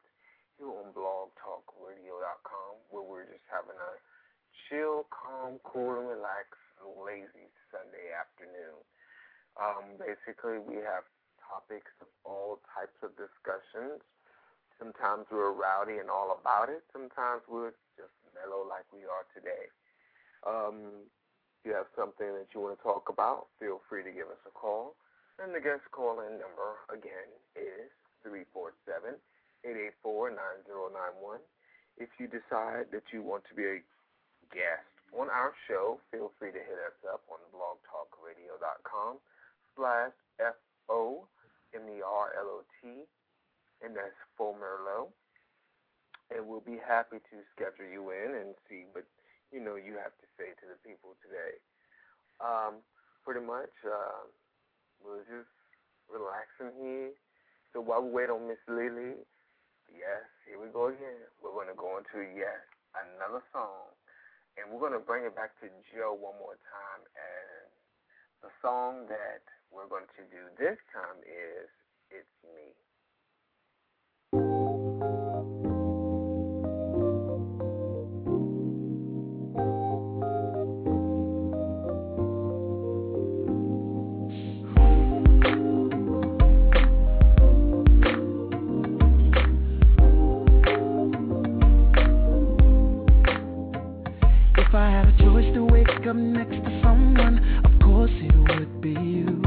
here 0.55 0.71
on 0.71 0.95
blogtalkradio.com 0.95 2.73
where 2.95 3.03
we're 3.03 3.27
just 3.27 3.43
having 3.51 3.75
a 3.75 3.93
chill, 4.71 5.11
calm, 5.11 5.59
cool, 5.67 5.99
and 5.99 6.07
relaxed, 6.07 6.63
lazy 7.03 7.51
Sunday 7.75 8.15
afternoon. 8.15 8.79
Um, 9.59 9.99
basically, 9.99 10.63
we 10.63 10.79
have 10.79 11.03
topics 11.43 11.91
of 11.99 12.07
all 12.23 12.63
types 12.71 12.95
of 13.03 13.11
discussions. 13.19 13.99
Sometimes 14.79 15.27
we're 15.27 15.51
rowdy 15.51 15.99
and 15.99 16.07
all 16.07 16.39
about 16.39 16.71
it. 16.71 16.87
Sometimes 16.95 17.43
we're 17.51 17.75
just 17.99 18.15
mellow 18.31 18.63
like 18.63 18.87
we 18.95 19.03
are 19.11 19.27
today. 19.35 19.75
Um, 20.47 21.11
you 21.65 21.73
have 21.75 21.87
something 21.97 22.33
that 22.33 22.49
you 22.55 22.61
want 22.61 22.79
to 22.79 22.83
talk 22.83 23.09
about, 23.09 23.49
feel 23.59 23.81
free 23.89 24.03
to 24.03 24.11
give 24.11 24.29
us 24.29 24.41
a 24.47 24.51
call. 24.51 24.97
And 25.43 25.55
the 25.55 25.61
guest 25.61 25.89
call-in 25.93 26.37
number, 26.37 26.85
again, 26.93 27.33
is 27.57 27.89
347-884-9091. 29.65 31.41
If 31.97 32.09
you 32.19 32.29
decide 32.29 32.93
that 32.93 33.13
you 33.13 33.23
want 33.23 33.45
to 33.49 33.55
be 33.57 33.65
a 33.65 33.81
guest 34.53 34.89
on 35.17 35.29
our 35.29 35.53
show, 35.67 36.01
feel 36.11 36.33
free 36.39 36.53
to 36.53 36.59
hit 36.59 36.79
us 36.87 36.97
up 37.09 37.25
on 37.33 37.41
blogtalkradio.com 37.53 39.19
slash 39.77 40.13
F-O-M-E-R-L-O-T, 40.41 41.25
and 43.83 43.97
that's 43.97 44.21
for 44.37 44.55
Merlot. 44.55 45.09
And 46.31 46.47
we'll 46.47 46.61
be 46.61 46.79
happy 46.79 47.19
to 47.19 47.43
schedule 47.51 47.91
you 47.91 48.13
in 48.13 48.35
and 48.37 48.55
see 48.69 48.85
what, 48.93 49.05
you 49.51 49.59
know, 49.59 49.75
you 49.75 49.99
have 49.99 50.15
to 50.23 50.27
say 50.39 50.55
to 50.63 50.65
the 50.67 50.79
people 50.87 51.19
today. 51.23 51.59
Um, 52.39 52.81
pretty 53.27 53.45
much, 53.45 53.75
uh, 53.85 54.27
we're 55.03 55.27
just 55.27 55.51
relaxing 56.07 56.73
here. 56.79 57.13
So 57.75 57.83
while 57.83 58.03
we 58.03 58.11
wait 58.11 58.31
on 58.31 58.49
Miss 58.49 58.63
Lily, 58.67 59.19
yes, 59.91 60.25
here 60.47 60.59
we 60.59 60.71
go 60.71 60.91
again. 60.91 61.23
We're 61.43 61.55
going 61.55 61.71
to 61.71 61.79
go 61.79 61.99
into, 61.99 62.27
yes, 62.35 62.63
another 62.95 63.43
song. 63.55 63.95
And 64.59 64.71
we're 64.71 64.83
going 64.83 64.99
to 64.99 65.03
bring 65.03 65.27
it 65.27 65.35
back 65.39 65.55
to 65.63 65.71
Joe 65.95 66.15
one 66.15 66.39
more 66.43 66.59
time. 66.71 67.03
And 67.15 67.71
the 68.43 68.51
song 68.59 69.07
that 69.07 69.47
we're 69.71 69.87
going 69.87 70.11
to 70.19 70.23
do 70.27 70.43
this 70.59 70.79
time 70.91 71.23
is 71.23 71.71
It's 72.11 72.35
Me. 72.43 72.75
Up 96.11 96.17
next 96.17 96.57
to 96.65 96.81
someone, 96.83 97.39
of 97.65 97.87
course 97.87 98.11
it 98.13 98.35
would 98.59 98.81
be 98.81 98.91
you. 98.91 99.40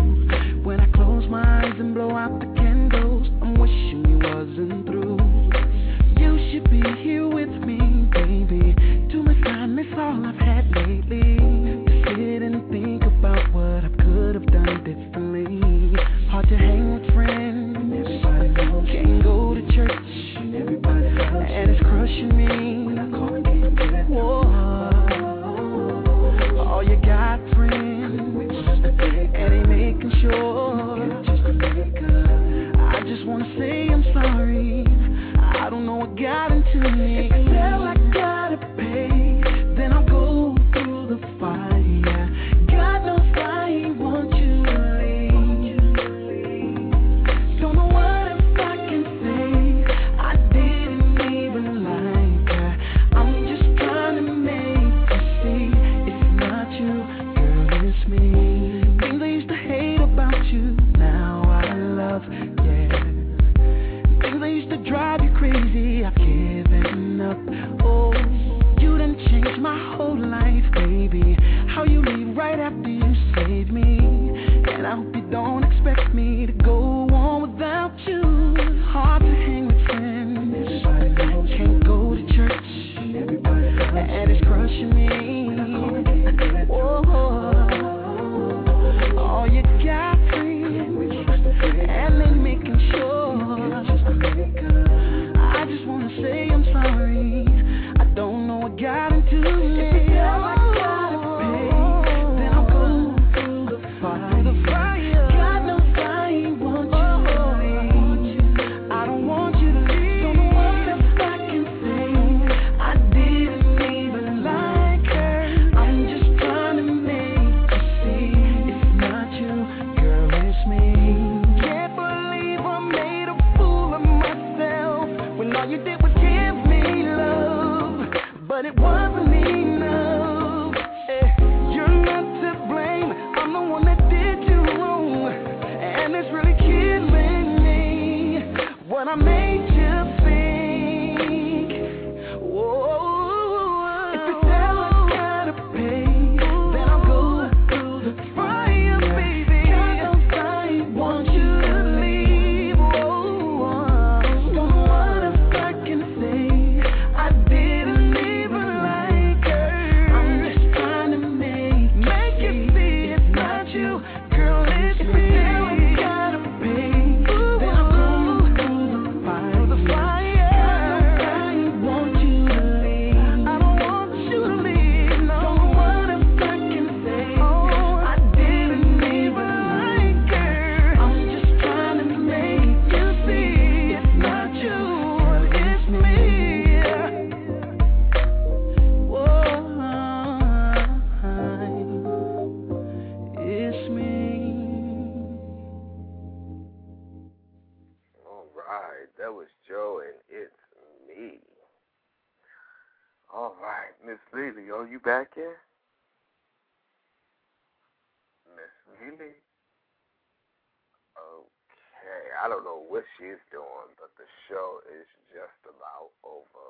Show 214.50 214.84
is 214.90 215.08
just 215.32 215.62
about 215.66 216.14
over. 216.26 216.66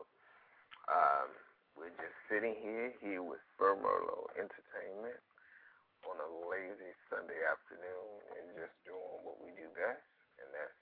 Um, 0.89 1.29
we're 1.75 1.95
just 1.97 2.17
sitting 2.29 2.55
here, 2.59 2.93
here 3.01 3.23
with 3.23 3.41
For 3.57 3.73
Merlot 3.73 4.33
Entertainment 4.37 5.21
on 6.05 6.19
a 6.19 6.29
lazy 6.51 6.93
Sunday 7.07 7.39
afternoon 7.47 8.11
and 8.37 8.45
just 8.59 8.75
doing 8.83 9.23
what 9.23 9.39
we 9.39 9.55
do 9.55 9.67
best, 9.73 10.03
and 10.43 10.49
that's 10.51 10.79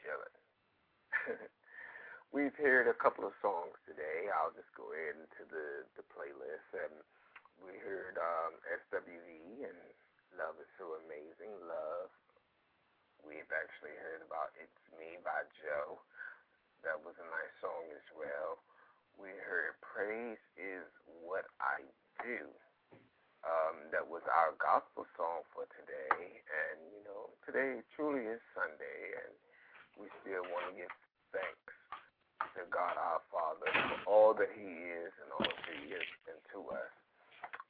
chilling. 0.00 0.36
We've 2.34 2.54
heard 2.58 2.90
a 2.90 2.98
couple 2.98 3.22
of 3.22 3.34
songs 3.38 3.78
today. 3.86 4.26
I'll 4.26 4.50
just 4.58 4.70
go 4.74 4.90
ahead 4.90 5.14
into 5.14 5.46
the, 5.46 5.86
the 5.94 6.04
playlist. 6.10 6.66
And 6.74 6.98
we 7.62 7.78
heard 7.78 8.18
um, 8.18 8.58
SWV 8.90 9.62
and 9.62 9.80
Love 10.34 10.58
is 10.58 10.66
So 10.74 10.98
Amazing. 11.06 11.54
Love. 11.62 12.10
We've 13.22 13.46
actually 13.54 13.94
heard 14.02 14.26
about 14.26 14.50
It's 14.58 14.82
Me 14.98 15.16
by 15.22 15.46
Joe. 15.62 16.02
That 16.82 16.98
was 17.06 17.14
a 17.22 17.28
nice 17.30 17.54
song 17.62 17.86
as 17.94 18.02
well. 18.18 18.58
We 19.14 19.30
heard 19.46 19.78
Praise 19.78 20.42
is 20.58 20.90
What 21.22 21.46
I 21.62 21.86
Do. 22.18 22.50
Um, 23.46 23.94
that 23.94 24.02
was 24.02 24.26
our 24.26 24.58
gospel 24.58 25.06
song 25.14 25.46
for 25.54 25.70
today. 25.78 26.42
And, 26.50 26.82
you 26.90 27.02
know, 27.06 27.30
today 27.46 27.78
truly 27.94 28.26
is 28.26 28.42
Sunday, 28.58 29.22
and 29.22 29.32
we 30.02 30.10
still 30.26 30.42
want 30.50 30.66
to 30.66 30.74
give 30.74 30.90
thanks 31.30 31.74
to 32.58 32.62
God 32.70 32.94
our 32.98 33.22
Father 33.32 33.70
for 33.70 33.98
all 34.06 34.32
that 34.36 34.50
He 34.54 34.68
is 34.68 35.12
and 35.22 35.28
all 35.34 35.46
that 35.46 35.74
He 35.80 35.94
is 35.94 36.08
into 36.28 36.68
us. 36.70 36.92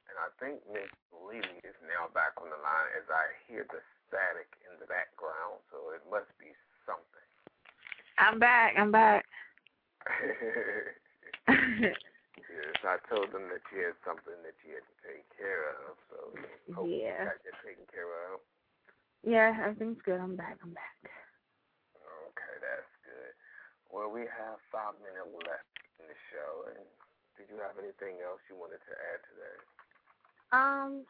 And 0.09 0.15
I 0.21 0.29
think 0.39 0.61
Miss 0.69 0.91
Lily 1.11 1.59
is 1.65 1.77
now 1.89 2.07
back 2.13 2.37
on 2.39 2.47
the 2.47 2.59
line 2.61 2.89
as 2.95 3.05
I 3.09 3.25
hear 3.49 3.65
the 3.67 3.81
static 4.07 4.47
in 4.69 4.77
the 4.77 4.87
background, 4.87 5.59
so 5.73 5.91
it 5.91 6.05
must 6.07 6.29
be 6.37 6.53
something. 6.85 7.27
I'm 8.15 8.39
back. 8.75 8.81
I'm 8.81 8.91
back. 8.91 9.25
yes, 11.47 12.77
I 12.83 12.97
told 13.09 13.31
them 13.31 13.47
that 13.49 13.63
you 13.71 13.79
had 13.89 13.97
something 14.05 14.35
that 14.43 14.57
you 14.67 14.75
had 14.77 14.85
to 14.85 14.97
take 15.07 15.25
care 15.37 15.71
of, 15.87 15.95
so 16.11 16.17
Yeah. 16.83 17.23
you 17.23 17.31
got 17.31 17.63
taken 17.65 17.85
care 17.91 18.11
of. 18.33 18.39
yeah, 19.23 19.55
everything's 19.63 20.01
good. 20.03 20.19
I'm 20.19 20.35
back. 20.35 20.59
I'm 20.63 20.73
back. 20.73 20.99
Okay, 22.29 22.55
that's 22.61 22.91
good. 23.05 23.33
Well, 23.91 24.11
we 24.11 24.21
have 24.27 24.59
five 24.71 24.93
minutes 25.01 25.31
left 25.47 25.71
in 25.99 26.05
the 26.07 26.19
show, 26.31 26.67
and 26.75 26.83
did 27.37 27.47
you 27.49 27.57
have 27.63 27.79
anything 27.79 28.21
else 28.23 28.39
you 28.49 28.55
wanted 28.55 28.83
to 28.85 28.93
add 28.93 29.21
to 29.23 29.33
that? 29.41 29.59
Um, 30.51 31.05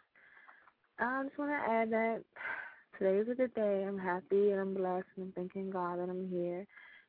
I 0.99 1.23
just 1.25 1.37
want 1.37 1.51
to 1.51 1.61
add 1.71 1.91
that 1.91 2.23
today 2.97 3.17
is 3.19 3.29
a 3.29 3.35
good 3.35 3.53
day. 3.53 3.83
I'm 3.87 3.97
happy 3.99 4.51
and 4.51 4.59
I'm 4.61 4.73
blessed 4.73 5.07
and 5.17 5.25
I'm 5.27 5.31
thanking 5.33 5.69
God 5.69 5.99
that 5.99 6.09
I'm 6.09 6.29
here. 6.29 6.65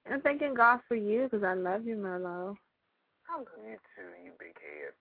And 0.06 0.14
I'm 0.14 0.20
thanking 0.22 0.54
God 0.54 0.80
for 0.86 0.94
you 0.94 1.24
because 1.24 1.42
I 1.42 1.54
love 1.54 1.84
you, 1.84 1.96
Merlot. 1.96 2.54
I 3.28 3.38
love 3.38 3.46
you 3.58 3.76
too, 3.96 4.24
you 4.24 4.30
big 4.38 4.54
head. 4.54 4.94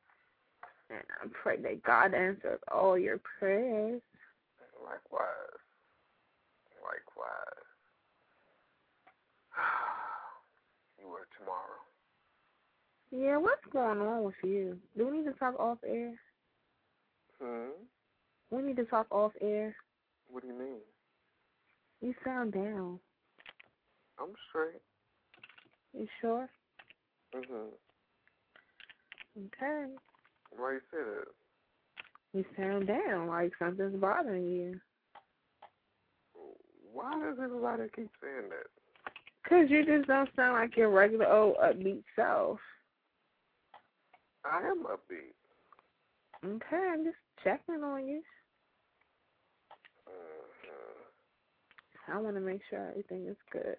And 0.89 0.99
I 1.21 1.27
pray 1.41 1.57
that 1.61 1.83
God 1.83 2.13
answers 2.13 2.59
all 2.71 2.97
your 2.97 3.19
prayers. 3.39 4.01
Likewise. 4.83 5.61
Likewise. 6.81 7.65
you 10.99 11.07
work 11.07 11.27
tomorrow. 11.37 11.81
Yeah, 13.11 13.37
what's 13.37 13.65
going 13.71 13.99
on 13.99 14.23
with 14.23 14.35
you? 14.43 14.77
Do 14.97 15.07
we 15.07 15.19
need 15.19 15.25
to 15.25 15.33
talk 15.33 15.59
off 15.59 15.77
air? 15.87 16.13
Hmm? 17.41 17.69
We 18.49 18.61
need 18.61 18.77
to 18.77 18.85
talk 18.85 19.07
off 19.11 19.33
air. 19.39 19.75
What 20.29 20.41
do 20.41 20.49
you 20.49 20.57
mean? 20.57 20.79
You 22.01 22.13
sound 22.23 22.53
down. 22.53 22.99
I'm 24.19 24.33
straight. 24.49 24.81
You 25.97 26.07
sure? 26.19 26.49
Mhm. 27.33 27.71
Okay. 29.45 29.95
Why 30.51 30.73
you 30.73 30.81
say 30.91 30.97
that? 31.03 31.27
You 32.33 32.45
sound 32.57 32.87
down 32.87 33.27
like 33.27 33.53
something's 33.57 33.99
bothering 33.99 34.45
you. 34.45 34.81
Why 36.91 37.11
does 37.19 37.39
everybody 37.41 37.89
keep 37.95 38.09
saying 38.21 38.49
that? 38.49 38.67
Because 39.43 39.69
you 39.69 39.85
just 39.85 40.07
don't 40.07 40.29
sound 40.35 40.53
like 40.53 40.75
your 40.75 40.89
regular 40.89 41.27
old 41.27 41.57
upbeat 41.57 42.03
self. 42.15 42.59
I 44.43 44.59
am 44.59 44.85
upbeat. 44.85 45.33
Okay, 46.43 46.89
I'm 46.93 47.03
just 47.03 47.17
checking 47.43 47.83
on 47.83 48.07
you. 48.07 48.23
Mhm. 50.07 51.05
I 52.07 52.19
want 52.19 52.35
to 52.35 52.41
make 52.41 52.63
sure 52.69 52.89
everything 52.89 53.27
is 53.27 53.37
good. 53.51 53.77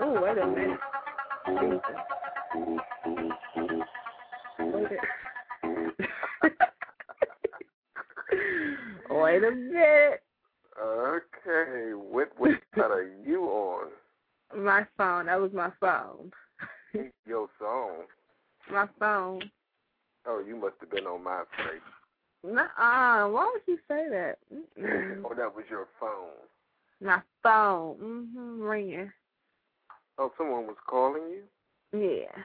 Oh, 0.00 0.20
wait 0.22 0.38
a 0.38 0.46
minute. 0.46 0.80
Jesus. 1.48 1.80
Wait 4.58 4.92
a, 9.10 9.14
wait 9.14 9.44
a 9.44 9.50
minute. 9.50 10.22
Okay, 10.80 11.92
what 11.94 12.32
side 12.74 12.90
are 12.90 13.10
you 13.24 13.44
on? 13.44 13.88
My 14.56 14.86
phone. 14.96 15.26
That 15.26 15.40
was 15.40 15.52
my 15.52 15.70
phone. 15.80 16.30
Your 17.26 17.48
song. 17.58 18.04
My 18.70 18.88
phone. 18.98 19.50
Oh, 20.26 20.42
you 20.46 20.56
must 20.56 20.74
have 20.80 20.90
been 20.90 21.06
on 21.06 21.22
my 21.22 21.44
face. 21.56 21.80
Nuh-uh. 22.44 23.28
Why 23.28 23.52
would 23.52 23.62
you 23.66 23.78
say 23.88 24.08
that? 24.10 24.38
Mm-mm. 24.52 25.22
oh, 25.24 25.34
that 25.34 25.54
was 25.54 25.64
your 25.70 25.88
phone. 25.98 26.30
My 27.00 27.20
phone. 27.42 27.96
Mm-hmm. 28.02 28.62
Ringing. 28.62 29.12
Oh, 30.18 30.32
someone 30.38 30.66
was 30.66 30.76
calling 30.86 31.22
you 31.30 31.44
Yeah. 31.92 32.42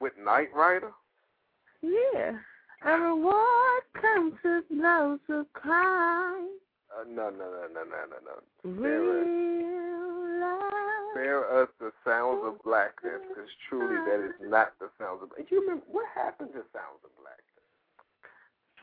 with 0.00 0.12
Knight 0.24 0.48
Rider. 0.54 0.92
Yeah. 1.82 2.38
Everyone 2.84 3.80
comes 4.00 4.34
to 4.42 4.62
blows 4.70 5.18
of 5.28 5.52
crime. 5.52 6.46
Uh, 6.94 7.04
no, 7.08 7.28
no, 7.30 7.50
no, 7.50 7.66
no, 7.74 7.82
no, 7.84 8.04
no, 8.06 8.18
no. 8.24 8.70
Real 8.70 10.40
love. 10.40 11.12
Spare 11.12 11.62
us 11.62 11.68
the 11.80 11.90
sounds 12.04 12.40
of 12.44 12.62
blackness, 12.62 13.20
because 13.28 13.50
truly 13.68 13.96
that 14.06 14.24
is 14.24 14.34
not 14.48 14.74
the 14.78 14.88
sounds 14.98 15.22
of. 15.22 15.30
Do 15.36 15.44
you 15.50 15.60
remember 15.62 15.84
what 15.90 16.06
happened 16.14 16.50
to 16.52 16.62
Sounds 16.72 17.02
of 17.04 17.10
Blackness? 17.18 17.44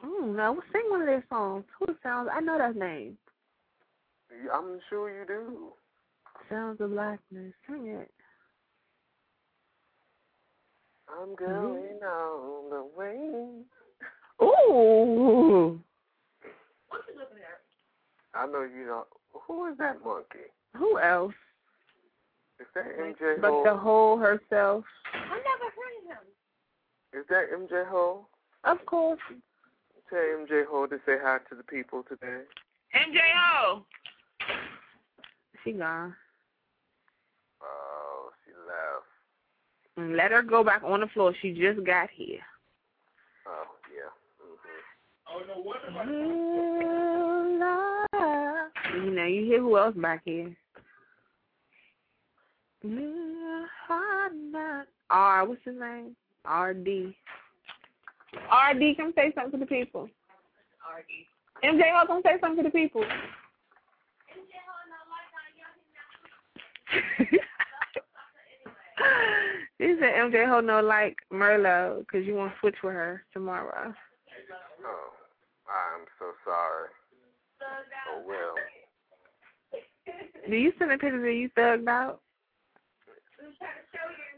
Oh 0.03 0.25
no, 0.25 0.61
sing 0.73 0.83
one 0.89 1.01
of 1.01 1.07
their 1.07 1.23
songs. 1.29 1.63
Who 1.79 1.95
sounds? 2.03 2.29
I 2.31 2.41
know 2.41 2.57
that 2.57 2.75
name. 2.75 3.17
I'm 4.53 4.79
sure 4.89 5.09
you 5.09 5.25
do. 5.25 5.73
Sounds 6.49 6.79
of 6.81 6.91
Blackness. 6.91 7.53
Sing 7.67 7.87
it. 7.87 8.11
I'm 11.09 11.29
mm-hmm. 11.29 11.45
going 11.45 11.99
on 12.03 12.69
the 12.69 12.87
way. 12.97 13.63
Ooh. 14.41 15.79
What 16.89 17.01
you 17.07 17.19
looking 17.19 17.37
at? 17.37 18.39
I 18.39 18.45
know 18.47 18.63
you 18.63 18.85
know. 18.85 19.05
Who 19.47 19.67
is 19.67 19.77
that 19.77 20.03
monkey? 20.03 20.49
Who 20.77 20.99
else? 20.99 21.33
Is 22.59 22.67
that 22.73 22.97
MJ 22.97 23.41
But 23.41 23.51
Ho? 23.51 23.63
the 23.65 23.75
whole 23.75 24.17
herself. 24.17 24.85
I 25.13 25.37
never 25.37 25.69
heard 25.75 25.95
of 25.99 26.07
him. 26.07 26.25
Is 27.13 27.25
that 27.29 27.51
MJ 27.53 27.87
Ho? 27.89 28.27
Of 28.63 28.85
course. 28.85 29.19
Tell 30.09 30.19
MJ 30.19 30.65
Ho 30.69 30.85
to 30.85 30.97
say 31.05 31.15
hi 31.21 31.39
to 31.49 31.55
the 31.55 31.63
people 31.63 32.03
today. 32.03 32.43
MJO. 32.93 33.83
She 35.63 35.71
gone. 35.71 36.15
Oh, 37.61 38.29
she 38.45 38.51
left. 38.51 39.05
And 39.97 40.15
let 40.15 40.31
her 40.31 40.41
go 40.41 40.63
back 40.63 40.83
on 40.83 40.99
the 40.99 41.07
floor. 41.07 41.33
She 41.41 41.53
just 41.53 41.83
got 41.85 42.09
here. 42.13 42.39
Oh, 43.47 43.65
yeah. 43.93 44.11
hmm 46.03 46.09
Real 46.79 47.59
love. 47.59 48.71
You 48.93 49.11
know, 49.11 49.25
you 49.25 49.45
hear 49.45 49.59
who 49.59 49.77
else 49.77 49.95
back 49.95 50.21
here? 50.25 50.55
Yeah, 52.83 53.65
R, 55.09 55.47
what's 55.47 55.63
his 55.65 55.75
name? 55.79 56.15
RD. 56.45 57.13
RD, 58.35 58.97
come 58.97 59.13
say 59.15 59.31
something 59.33 59.59
to 59.59 59.65
the 59.65 59.65
people. 59.65 60.03
RD. 60.03 61.25
MJ, 61.63 62.07
come 62.07 62.21
say 62.23 62.37
something 62.41 62.63
to 62.63 62.69
the 62.69 62.73
people. 62.73 63.03
She 69.79 69.95
said 69.99 70.13
MJ 70.13 70.47
Ho 70.47 70.61
no 70.61 70.79
like 70.79 71.17
Merlot 71.31 71.99
because 71.99 72.25
you 72.25 72.35
want 72.35 72.53
to 72.53 72.59
switch 72.59 72.77
with 72.83 72.93
her 72.93 73.23
tomorrow. 73.33 73.93
Oh, 74.85 75.09
I'm 75.67 76.05
so 76.17 76.31
sorry. 76.45 76.89
Oh, 78.13 78.23
well. 78.25 78.55
Do 80.49 80.55
you 80.55 80.71
send 80.79 80.91
a 80.91 80.97
picture 80.97 81.27
of 81.27 81.35
you 81.35 81.49
thugged 81.57 81.87
out? 81.87 82.21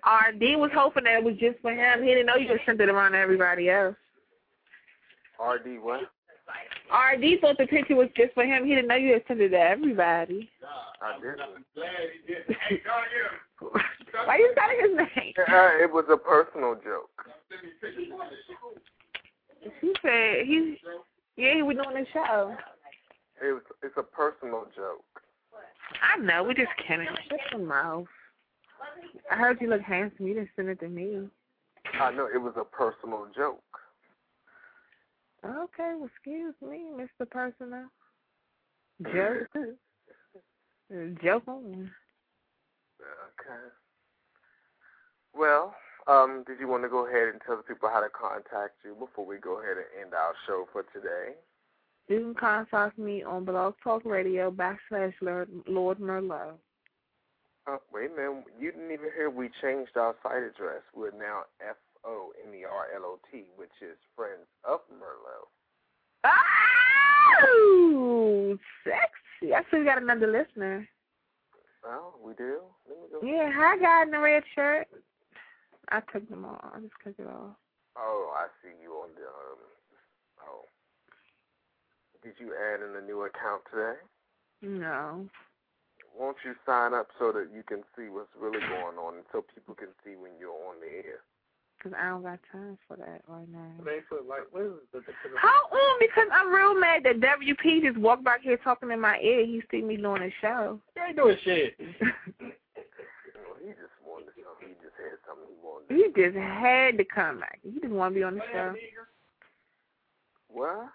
RD 0.06 0.58
was 0.58 0.72
hoping 0.74 1.04
that 1.04 1.18
it 1.18 1.24
was 1.24 1.36
just 1.38 1.60
for 1.62 1.72
him. 1.72 2.02
He 2.02 2.10
didn't 2.10 2.26
know 2.26 2.36
you 2.36 2.50
had 2.50 2.60
sent 2.66 2.82
it 2.82 2.90
around 2.90 3.12
to 3.12 3.20
everybody 3.20 3.70
else. 3.70 3.96
RD 5.40 5.82
what? 5.82 6.02
RD 6.90 7.42
thought 7.42 7.58
the 7.58 7.68
picture 7.68 7.96
was 7.96 8.10
just 8.16 8.34
for 8.34 8.44
him. 8.44 8.66
He 8.66 8.74
didn't 8.74 8.88
know 8.88 8.96
you 8.96 9.14
had 9.14 9.24
sent 9.28 9.42
it 9.42 9.50
to 9.50 9.60
everybody. 9.60 10.50
I 11.02 11.20
didn't. 11.20 11.40
Why 14.26 14.38
you 14.38 14.54
saying 14.58 14.80
his 14.82 14.98
name? 14.98 15.34
Uh, 15.48 15.84
it 15.84 15.92
was 15.92 16.06
a 16.10 16.18
personal 16.18 16.76
joke. 16.76 17.26
He 19.82 19.94
said 20.02 20.46
he, 20.46 20.78
yeah, 21.36 21.56
he 21.56 21.62
was 21.62 21.78
doing 21.78 22.04
the 22.04 22.06
show. 22.14 22.56
It 23.42 23.54
was, 23.54 23.64
it's 23.84 23.98
a 23.98 24.04
personal 24.04 24.66
joke. 24.76 25.04
I 26.02 26.18
know, 26.20 26.44
we 26.44 26.54
just 26.54 26.70
kidding. 26.88 27.08
Shut 27.30 27.40
your 27.52 27.62
mouth. 27.62 28.08
I 29.32 29.36
heard 29.36 29.60
you 29.62 29.70
look 29.70 29.82
handsome. 29.82 30.28
You 30.28 30.36
didn't 30.36 30.50
send 30.56 30.70
it 30.70 30.80
to 30.80 30.90
me. 30.90 31.28
I 32.00 32.12
know 32.12 32.28
it 32.34 32.38
was 32.42 32.54
a 32.58 32.64
personal 32.64 33.28
joke. 33.36 33.62
Okay, 35.46 35.94
well, 35.98 36.10
excuse 36.14 36.56
me, 36.62 36.88
Mr. 36.96 37.30
Personal. 37.30 37.86
Joke. 39.04 39.48
Joke 41.24 41.48
on. 41.48 41.92
Okay. 43.00 43.68
Well, 45.36 45.76
um, 46.08 46.44
did 46.48 46.60
you 46.60 46.68
want 46.68 46.84
to 46.84 46.90
go 46.90 47.08
ahead 47.08 47.28
and 47.30 47.42
tell 47.46 47.58
the 47.58 47.64
people 47.64 47.90
how 47.90 48.00
to 48.00 48.10
contact 48.10 48.76
you 48.86 48.96
before 48.96 49.26
we 49.26 49.38
go 49.38 49.60
ahead 49.60 49.78
and 49.78 50.06
end 50.06 50.14
our 50.14 50.34
show 50.48 50.66
for 50.72 50.84
today? 50.94 51.36
You 52.08 52.22
can 52.22 52.36
contact 52.36 52.98
me 52.98 53.24
on 53.24 53.44
Blog 53.44 53.76
Talk 53.84 54.06
Radio 54.06 54.50
backslash 54.50 55.14
Lord, 55.22 55.50
Lord 55.68 56.00
Merlot. 56.00 56.54
Uh, 57.70 57.78
wait 57.92 58.12
a 58.12 58.16
minute. 58.16 58.46
You 58.58 58.72
didn't 58.72 58.92
even 58.92 59.10
hear 59.14 59.30
we 59.30 59.50
changed 59.62 59.98
our 59.98 60.16
site 60.24 60.44
address. 60.44 60.84
We're 60.96 61.12
now 61.12 61.42
F 61.60 61.76
O 62.06 62.32
M 62.48 62.54
E 62.56 62.64
R 62.64 62.88
L 62.96 63.04
O 63.04 63.20
T, 63.30 63.44
which 63.58 63.70
is 63.82 63.98
Friends 64.16 64.48
of 64.64 64.80
Merlot. 64.90 65.48
Oh, 67.44 68.58
sexy. 68.86 69.27
I 69.44 69.62
see 69.70 69.80
we 69.80 69.86
got 69.86 70.02
another 70.02 70.28
listener. 70.28 70.88
Oh, 71.86 72.16
we 72.24 72.34
do? 72.34 72.60
Let 72.90 72.98
me 73.00 73.06
go. 73.12 73.26
Yeah, 73.26 73.52
hi, 73.54 73.78
guy 73.78 74.04
in 74.04 74.12
the 74.12 74.20
red 74.20 74.44
shirt. 74.56 74.88
I 75.90 76.02
took 76.12 76.28
them 76.30 76.46
all. 76.46 76.60
I 76.76 76.80
just 76.80 76.94
took 77.04 77.16
it 77.18 77.28
off. 77.28 77.56
Oh, 77.96 78.34
I 78.36 78.48
see 78.62 78.74
you 78.82 78.92
on 78.94 79.10
the. 79.16 79.26
Um, 79.26 79.62
oh. 80.44 80.66
Did 82.24 82.34
you 82.40 82.54
add 82.54 82.82
in 82.82 82.96
a 82.96 83.06
new 83.06 83.24
account 83.24 83.62
today? 83.72 84.00
No. 84.62 85.28
Won't 86.18 86.38
you 86.44 86.56
sign 86.66 86.94
up 86.94 87.08
so 87.20 87.32
that 87.32 87.50
you 87.54 87.62
can 87.62 87.84
see 87.96 88.10
what's 88.10 88.34
really 88.38 88.60
going 88.60 88.98
on 88.98 89.16
and 89.16 89.26
so 89.32 89.46
people 89.54 89.76
can 89.76 89.94
see 90.04 90.16
when 90.18 90.32
you're 90.40 90.50
on 90.50 90.82
the 90.82 90.90
air? 90.90 91.22
Because 91.78 91.98
I 92.00 92.10
don't 92.10 92.24
got 92.24 92.40
time 92.52 92.78
for 92.88 92.98
that 92.98 93.22
right 93.28 93.48
now. 93.52 93.72
They 93.86 94.00
put 94.10 94.28
like, 94.28 94.42
what 94.52 94.64
is 94.64 94.72
the, 94.92 95.00
the, 95.00 95.06
the 95.06 95.38
How 95.40 95.48
on? 95.72 96.00
Because 96.00 96.28
I'm 96.34 96.52
real 96.52 96.80
mad 96.80 97.04
that 97.04 97.20
WP 97.20 97.84
just 97.84 97.98
walked 97.98 98.24
back 98.24 98.42
here 98.42 98.58
talking 98.58 98.92
in 98.92 99.00
my 99.00 99.20
ear. 99.20 99.46
He 99.46 99.62
see 99.70 99.82
me 99.82 99.98
doing 99.98 100.24
a 100.24 100.32
show. 100.42 100.80
You 100.96 101.04
ain't 101.08 101.18
doing 101.18 101.38
shit. 101.44 101.78
He 103.68 103.74
just 103.74 104.00
wanted 104.06 104.32
something. 104.38 104.70
He 104.70 104.76
just 104.80 104.96
had 104.96 105.20
something 105.28 105.50
he 105.50 105.58
wanted. 105.60 105.92
he 105.92 106.08
just 106.16 106.38
had 106.38 106.98
to 106.98 107.04
come 107.04 107.42
back. 107.42 107.60
He 107.64 107.80
just 107.82 107.92
want 107.92 108.14
to 108.14 108.20
be 108.20 108.24
on 108.24 108.36
the 108.36 108.42
show. 108.54 108.74
What? 110.48 110.88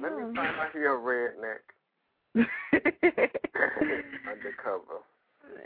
Let 0.00 0.12
me 0.16 0.22
find 0.34 0.38
out 0.38 0.74
you're 0.74 0.94
a 0.94 1.00
redneck. 1.00 1.64
Undercover. 4.30 5.02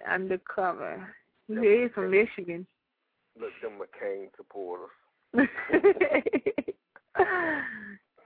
Undercover. 0.08 1.14
He 1.48 1.54
is 1.54 1.90
from 1.94 2.10
Michigan. 2.12 2.66
Look, 3.40 3.52
them 3.62 3.80
McCain 3.80 4.28
supporters. 4.36 4.90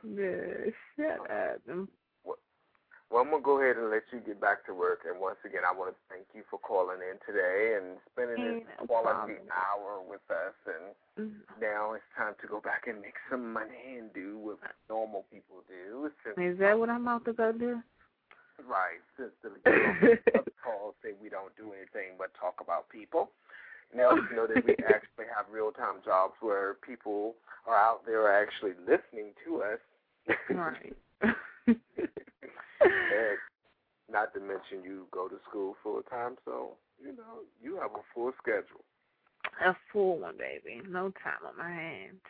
yeah, 0.03 0.73
shut 0.97 1.31
up. 1.31 1.89
Well, 3.15 3.23
I'm 3.23 3.31
going 3.31 3.43
to 3.43 3.47
go 3.47 3.63
ahead 3.63 3.79
and 3.79 3.95
let 3.95 4.03
you 4.11 4.19
get 4.19 4.41
back 4.41 4.67
to 4.67 4.75
work. 4.75 5.07
And 5.07 5.21
once 5.23 5.39
again, 5.47 5.63
I 5.63 5.71
want 5.71 5.95
to 5.95 5.99
thank 6.11 6.27
you 6.35 6.43
for 6.51 6.59
calling 6.59 6.99
in 6.99 7.15
today 7.23 7.79
and 7.79 8.03
spending 8.11 8.43
this 8.43 8.67
Ain't 8.67 8.75
no 8.81 8.91
quality 8.91 9.39
problem. 9.39 9.55
hour 9.55 10.03
with 10.03 10.27
us. 10.35 10.59
And 10.67 10.85
mm-hmm. 11.15 11.63
now 11.63 11.95
it's 11.95 12.11
time 12.19 12.35
to 12.43 12.47
go 12.51 12.59
back 12.59 12.91
and 12.91 12.99
make 12.99 13.15
some 13.31 13.55
money 13.55 14.03
and 14.03 14.11
do 14.11 14.43
what 14.43 14.59
normal 14.91 15.31
people 15.31 15.63
do. 15.71 16.11
Since, 16.27 16.43
Is 16.43 16.59
that 16.59 16.75
what 16.75 16.91
I'm 16.91 17.07
about 17.07 17.23
to 17.31 17.39
go 17.39 17.55
do? 17.55 17.79
Right. 18.67 18.99
Since 19.15 19.39
the 19.47 19.55
calls 20.59 20.99
say 20.99 21.15
we 21.23 21.31
don't 21.31 21.55
do 21.55 21.71
anything 21.71 22.19
but 22.19 22.35
talk 22.35 22.59
about 22.59 22.91
people. 22.91 23.31
Now 23.95 24.11
you 24.15 24.37
know 24.37 24.47
that 24.47 24.65
we 24.65 24.73
actually 24.89 25.27
have 25.35 25.47
real 25.51 25.73
time 25.73 25.97
jobs 26.05 26.35
where 26.41 26.75
people 26.87 27.35
are 27.67 27.77
out 27.77 28.07
there 28.07 28.31
actually 28.31 28.73
listening 28.81 29.33
to 29.45 29.63
us. 29.63 30.37
right. 30.51 30.97
and 31.67 33.39
not 34.11 34.35
to 34.35 34.41
mention 34.41 34.83
you 34.85 35.07
go 35.11 35.29
to 35.29 35.37
school 35.49 35.77
full 35.83 36.03
time, 36.03 36.37
so 36.45 36.77
you 37.01 37.17
know 37.17 37.43
you 37.63 37.77
have 37.77 37.93
a 37.93 38.05
full 38.15 38.33
schedule. 38.41 38.85
A 39.65 39.75
full 39.93 40.19
one, 40.19 40.37
baby. 40.39 40.81
No 40.89 41.13
time 41.23 41.45
on 41.47 41.57
my 41.59 41.71
hands. 41.71 42.21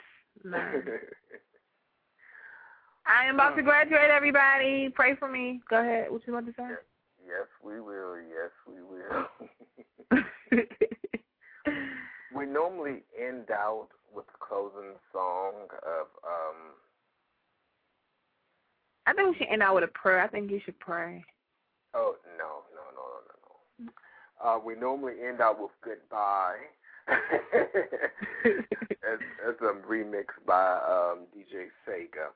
None. 0.44 0.84
I 3.06 3.28
am 3.28 3.34
about 3.34 3.54
to 3.54 3.60
um, 3.60 3.64
graduate, 3.64 4.10
everybody. 4.10 4.88
Pray 4.94 5.14
for 5.16 5.28
me. 5.28 5.60
Go 5.68 5.80
ahead. 5.80 6.10
What 6.10 6.22
you 6.26 6.34
about 6.34 6.46
to 6.46 6.52
say? 6.56 6.68
yes, 7.26 7.46
we 7.62 7.80
will. 7.80 8.16
Yes, 8.16 8.50
we 8.66 8.82
will. 8.82 9.28
We 12.34 12.46
normally 12.46 13.02
end 13.20 13.50
out 13.50 13.88
with 14.14 14.26
the 14.26 14.32
closing 14.40 14.94
song 15.12 15.52
of 15.86 16.06
um. 16.24 16.72
I 19.06 19.12
think 19.12 19.32
we 19.32 19.36
should 19.38 19.48
end 19.52 19.62
out 19.62 19.74
with 19.74 19.84
a 19.84 19.88
prayer. 19.88 20.20
I 20.22 20.28
think 20.28 20.50
you 20.50 20.60
should 20.64 20.78
pray. 20.80 21.22
Oh 21.94 22.16
no 22.38 22.62
no 22.74 22.82
no 22.94 23.02
no 23.20 23.28
no 23.28 23.34
no. 23.86 23.92
Uh, 24.42 24.58
we 24.64 24.74
normally 24.74 25.14
end 25.26 25.40
out 25.40 25.60
with 25.60 25.70
goodbye. 25.84 26.56
as, 28.44 29.18
as 29.46 29.54
a 29.60 29.74
remix 29.86 30.26
by 30.46 30.78
um, 30.88 31.26
DJ 31.36 31.66
Sega. 31.86 32.32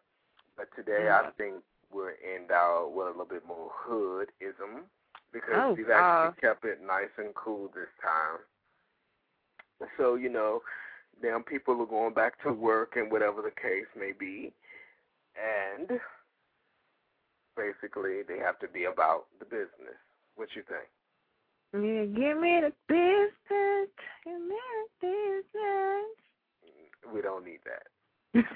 But 0.56 0.68
today 0.76 1.08
I 1.10 1.30
think 1.38 1.54
we'll 1.90 2.08
end 2.34 2.50
out 2.52 2.92
with 2.94 3.06
a 3.06 3.10
little 3.10 3.24
bit 3.24 3.46
more 3.46 3.70
hoodism 3.88 4.82
because 5.32 5.54
Oh, 5.56 5.72
we've 5.72 5.88
actually 5.90 6.48
uh. 6.48 6.52
kept 6.52 6.64
it 6.66 6.80
nice 6.86 7.08
and 7.16 7.34
cool 7.34 7.68
this 7.74 7.88
time. 8.02 8.40
So, 9.96 10.16
you 10.16 10.28
know, 10.28 10.60
now 11.22 11.40
people 11.46 11.80
are 11.80 11.86
going 11.86 12.14
back 12.14 12.42
to 12.42 12.52
work 12.52 12.94
and 12.96 13.10
whatever 13.10 13.42
the 13.42 13.50
case 13.50 13.86
may 13.98 14.12
be. 14.12 14.52
And 15.36 16.00
basically 17.56 18.22
they 18.26 18.38
have 18.38 18.58
to 18.60 18.68
be 18.68 18.84
about 18.84 19.26
the 19.38 19.44
business. 19.44 19.98
What 20.36 20.48
you 20.54 20.62
think? 20.68 20.88
Yeah, 21.74 22.04
give 22.06 22.40
me 22.40 22.60
the 22.62 22.72
business. 22.88 23.90
Give 24.24 24.40
me 24.40 24.56
the 25.00 25.06
business. 25.06 26.08
We 27.12 27.20
don't 27.20 27.44
need 27.44 27.60
that. 27.66 27.86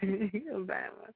You're 0.03 0.63
a 0.63 0.65
bad 0.65 0.91
one. 1.01 1.13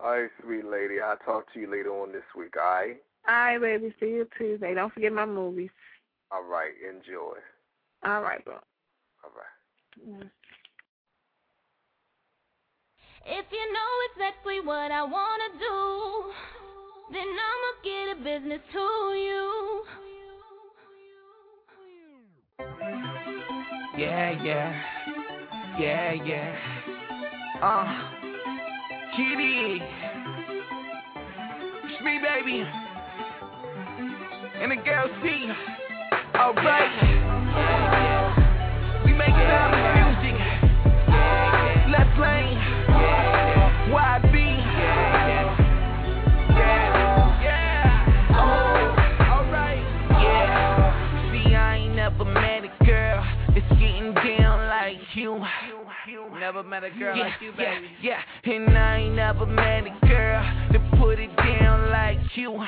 All 0.00 0.20
right, 0.20 0.30
sweet 0.42 0.64
lady. 0.64 1.00
I'll 1.00 1.16
talk 1.16 1.52
to 1.54 1.60
you 1.60 1.70
later 1.70 1.90
on 1.90 2.12
this 2.12 2.22
week, 2.36 2.56
all 2.56 2.62
right? 2.62 2.96
All 3.28 3.34
right, 3.34 3.60
baby. 3.60 3.94
See 4.00 4.06
you 4.06 4.28
Tuesday. 4.36 4.74
Don't 4.74 4.92
forget 4.92 5.12
my 5.12 5.26
movies. 5.26 5.70
All 6.30 6.42
right, 6.44 6.72
enjoy. 6.82 7.36
All 8.04 8.20
right, 8.22 8.44
bro. 8.44 8.54
All 8.54 9.30
right. 9.36 10.04
Yeah. 10.04 10.28
If 13.24 13.46
you 13.52 13.72
know 13.72 13.92
exactly 14.12 14.60
what 14.60 14.90
I 14.90 15.04
wanna 15.04 15.50
do, 15.58 16.32
then 17.12 17.22
I'ma 17.22 17.72
get 17.84 18.16
a 18.16 18.24
business 18.24 18.60
to 18.72 18.78
you. 18.78 19.84
Yeah, 23.96 24.42
yeah. 24.42 24.82
Yeah, 25.78 26.12
yeah. 26.12 26.56
Uh. 27.62 28.18
Kitty. 29.16 29.82
It's 31.84 32.02
me, 32.02 32.18
baby. 32.18 32.64
And 34.60 34.72
the 34.72 34.76
girl 34.76 35.08
C. 35.22 35.52
Alright. 36.42 36.90
We 39.04 39.12
making 39.12 39.36
music. 39.94 40.34
Left 41.88 42.18
lane. 42.18 42.58
YB. 43.86 44.34
Yeah. 44.82 45.46
Yeah. 47.42 48.34
Oh, 48.34 48.90
Alright. 49.30 49.86
Yeah. 50.20 51.30
See, 51.30 51.54
I 51.54 51.76
ain't 51.76 51.94
never 51.94 52.24
met 52.24 52.64
a 52.64 52.84
girl 52.84 53.24
that's 53.54 53.68
getting 53.78 54.12
down 54.12 54.66
like 54.66 54.98
you. 55.14 55.40
Never 56.40 56.64
met 56.64 56.82
a 56.82 56.90
girl 56.90 57.16
yeah, 57.16 57.22
like 57.22 57.40
you, 57.40 57.52
baby. 57.52 57.86
Yeah, 58.02 58.18
yeah, 58.44 58.52
and 58.52 58.76
I 58.76 58.98
ain't 58.98 59.14
never 59.14 59.46
met 59.46 59.84
a 59.86 60.06
girl 60.08 60.42
that 60.72 60.98
put 60.98 61.20
it 61.20 61.36
down 61.36 61.88
like 61.90 62.18
you 62.34 62.60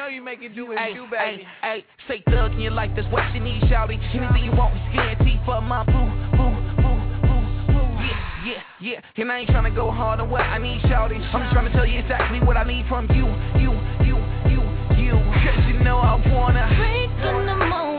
know 0.00 0.08
you 0.08 0.22
make 0.22 0.40
it 0.40 0.54
do 0.54 0.66
what 0.66 0.78
you 0.88 0.94
do, 0.94 1.10
baby. 1.10 1.46
Hey, 1.62 1.84
say 2.08 2.22
thug 2.30 2.52
in 2.52 2.60
your 2.60 2.72
life, 2.72 2.90
that's 2.96 3.10
what 3.12 3.22
you 3.34 3.40
need, 3.40 3.62
shawty. 3.64 4.00
Anything 4.14 4.44
you 4.44 4.52
want, 4.52 4.74
we 4.74 4.80
guaranteed 4.96 5.40
for 5.44 5.60
my 5.60 5.84
boo, 5.84 5.92
boo, 6.36 6.50
boo, 6.80 6.96
boo, 7.20 7.72
boo. 7.72 7.84
Yeah, 8.00 8.62
yeah, 8.80 9.00
yeah. 9.16 9.22
And 9.22 9.30
I 9.30 9.40
ain't 9.40 9.50
trying 9.50 9.64
to 9.64 9.76
go 9.76 9.90
hard 9.90 10.20
on 10.20 10.30
what 10.30 10.40
I 10.40 10.58
need, 10.58 10.80
shawty. 10.82 11.20
I'm 11.20 11.42
just 11.42 11.52
trying 11.52 11.66
to 11.66 11.72
tell 11.72 11.86
you 11.86 11.98
exactly 12.00 12.40
what 12.40 12.56
I 12.56 12.64
need 12.64 12.86
from 12.88 13.06
you, 13.10 13.26
you, 13.60 13.76
you, 14.08 14.16
you, 14.48 14.62
you. 14.96 15.12
Cause 15.12 15.68
you 15.68 15.78
know 15.84 15.98
I 15.98 16.16
wanna. 16.32 16.64
Break 16.78 17.10
in 17.28 17.46
the 17.46 17.56
moment. 17.56 17.89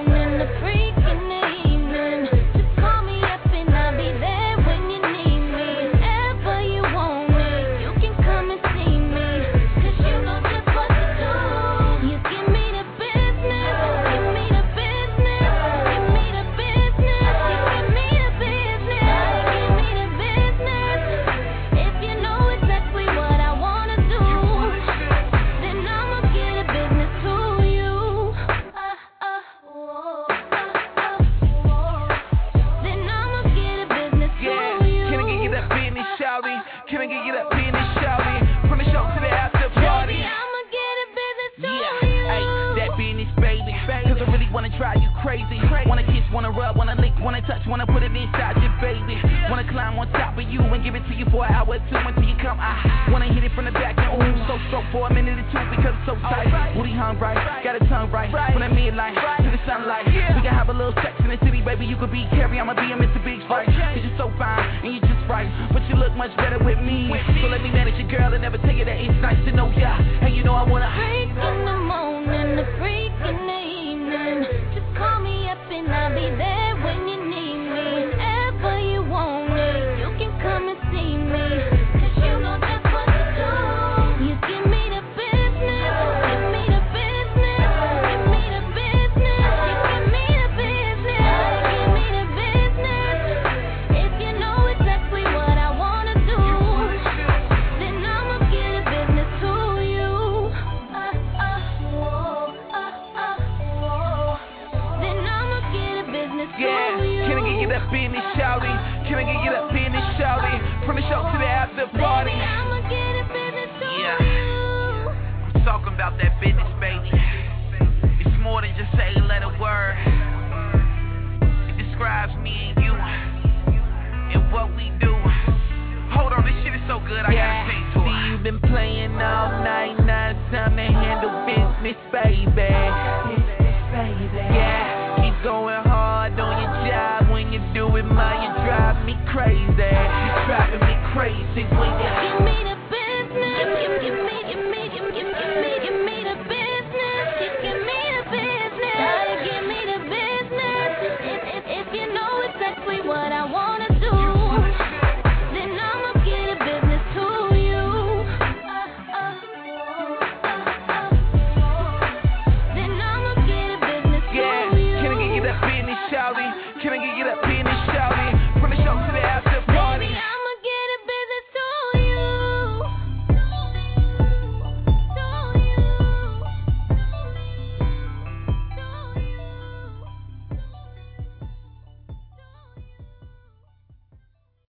Wanna 46.32 46.47
rub, 46.51 46.79
wanna 46.79 46.95
lick, 46.95 47.11
wanna 47.19 47.43
touch, 47.43 47.59
wanna 47.67 47.86
put 47.86 48.03
it 48.03 48.15
inside 48.15 48.55
your 48.63 48.71
baby. 48.79 49.19
Wanna 49.51 49.67
climb 49.67 49.99
on 49.99 50.07
top 50.15 50.39
of 50.39 50.47
you 50.47 50.63
and 50.63 50.79
give 50.79 50.95
it 50.95 51.03
to 51.11 51.13
you 51.13 51.27
for 51.27 51.43
an 51.43 51.51
hour 51.51 51.75
or 51.75 51.84
two 51.91 51.99
until 51.99 52.23
you 52.23 52.39
come. 52.39 52.55
I 52.55 53.11
wanna 53.11 53.27
hit 53.27 53.43
it 53.43 53.51
from 53.51 53.67
the 53.67 53.75
back 53.75 53.99
and 53.99 54.15
ooh, 54.15 54.36
so 54.47 54.55
stroke 54.71 54.88
for 54.95 55.11
a 55.11 55.13
minute 55.13 55.36
or 55.36 55.47
two 55.51 55.63
because 55.75 55.91
it's 55.91 56.07
so 56.07 56.15
tight. 56.23 56.47
Right. 56.47 56.71
Booty 56.71 56.95
hung 56.95 57.19
right, 57.19 57.36
got 57.63 57.75
a 57.75 57.84
tongue 57.91 58.09
right, 58.11 58.32
right. 58.32 58.55
from 58.55 58.63
the 58.63 58.71
midline 58.71 59.11
right. 59.19 59.43
to 59.43 59.51
the 59.51 59.59
sunlight. 59.67 60.07
Yeah. 60.07 60.32
We 60.36 60.41
can 60.41 60.55
have 60.55 60.71
a 60.71 60.75
little 60.75 60.95
sex 61.03 61.19
in 61.19 61.27
the 61.27 61.39
city, 61.43 61.59
baby. 61.59 61.84
You 61.86 61.99
could 61.99 62.15
be 62.15 62.23
Carrie, 62.32 62.59
I'ma 62.59 62.79
be 62.79 62.88
a 62.88 62.95
Mr. 62.95 63.19
Big 63.23 63.43
Fight. 63.51 63.67
Okay. 63.67 63.99
Cause 63.99 64.03
you're 64.07 64.17
so 64.17 64.32
fine 64.39 64.88
and 64.88 64.95
you're 64.95 65.03
just 65.03 65.27
right, 65.27 65.51
but 65.75 65.84
you 65.91 65.99
look 65.99 66.15
much 66.15 66.32
better 66.39 66.63
with 66.63 66.79
me. 66.79 67.11
With 67.11 67.27
me. 67.27 67.43
So 67.43 67.51
let 67.51 67.59
me 67.59 67.75
manage 67.75 67.99
your 67.99 68.07
girl 68.07 68.32
and 68.32 68.41
never 68.41 68.57
take 68.63 68.79
it 68.79 68.88
that 68.88 69.03
easy. 69.03 69.20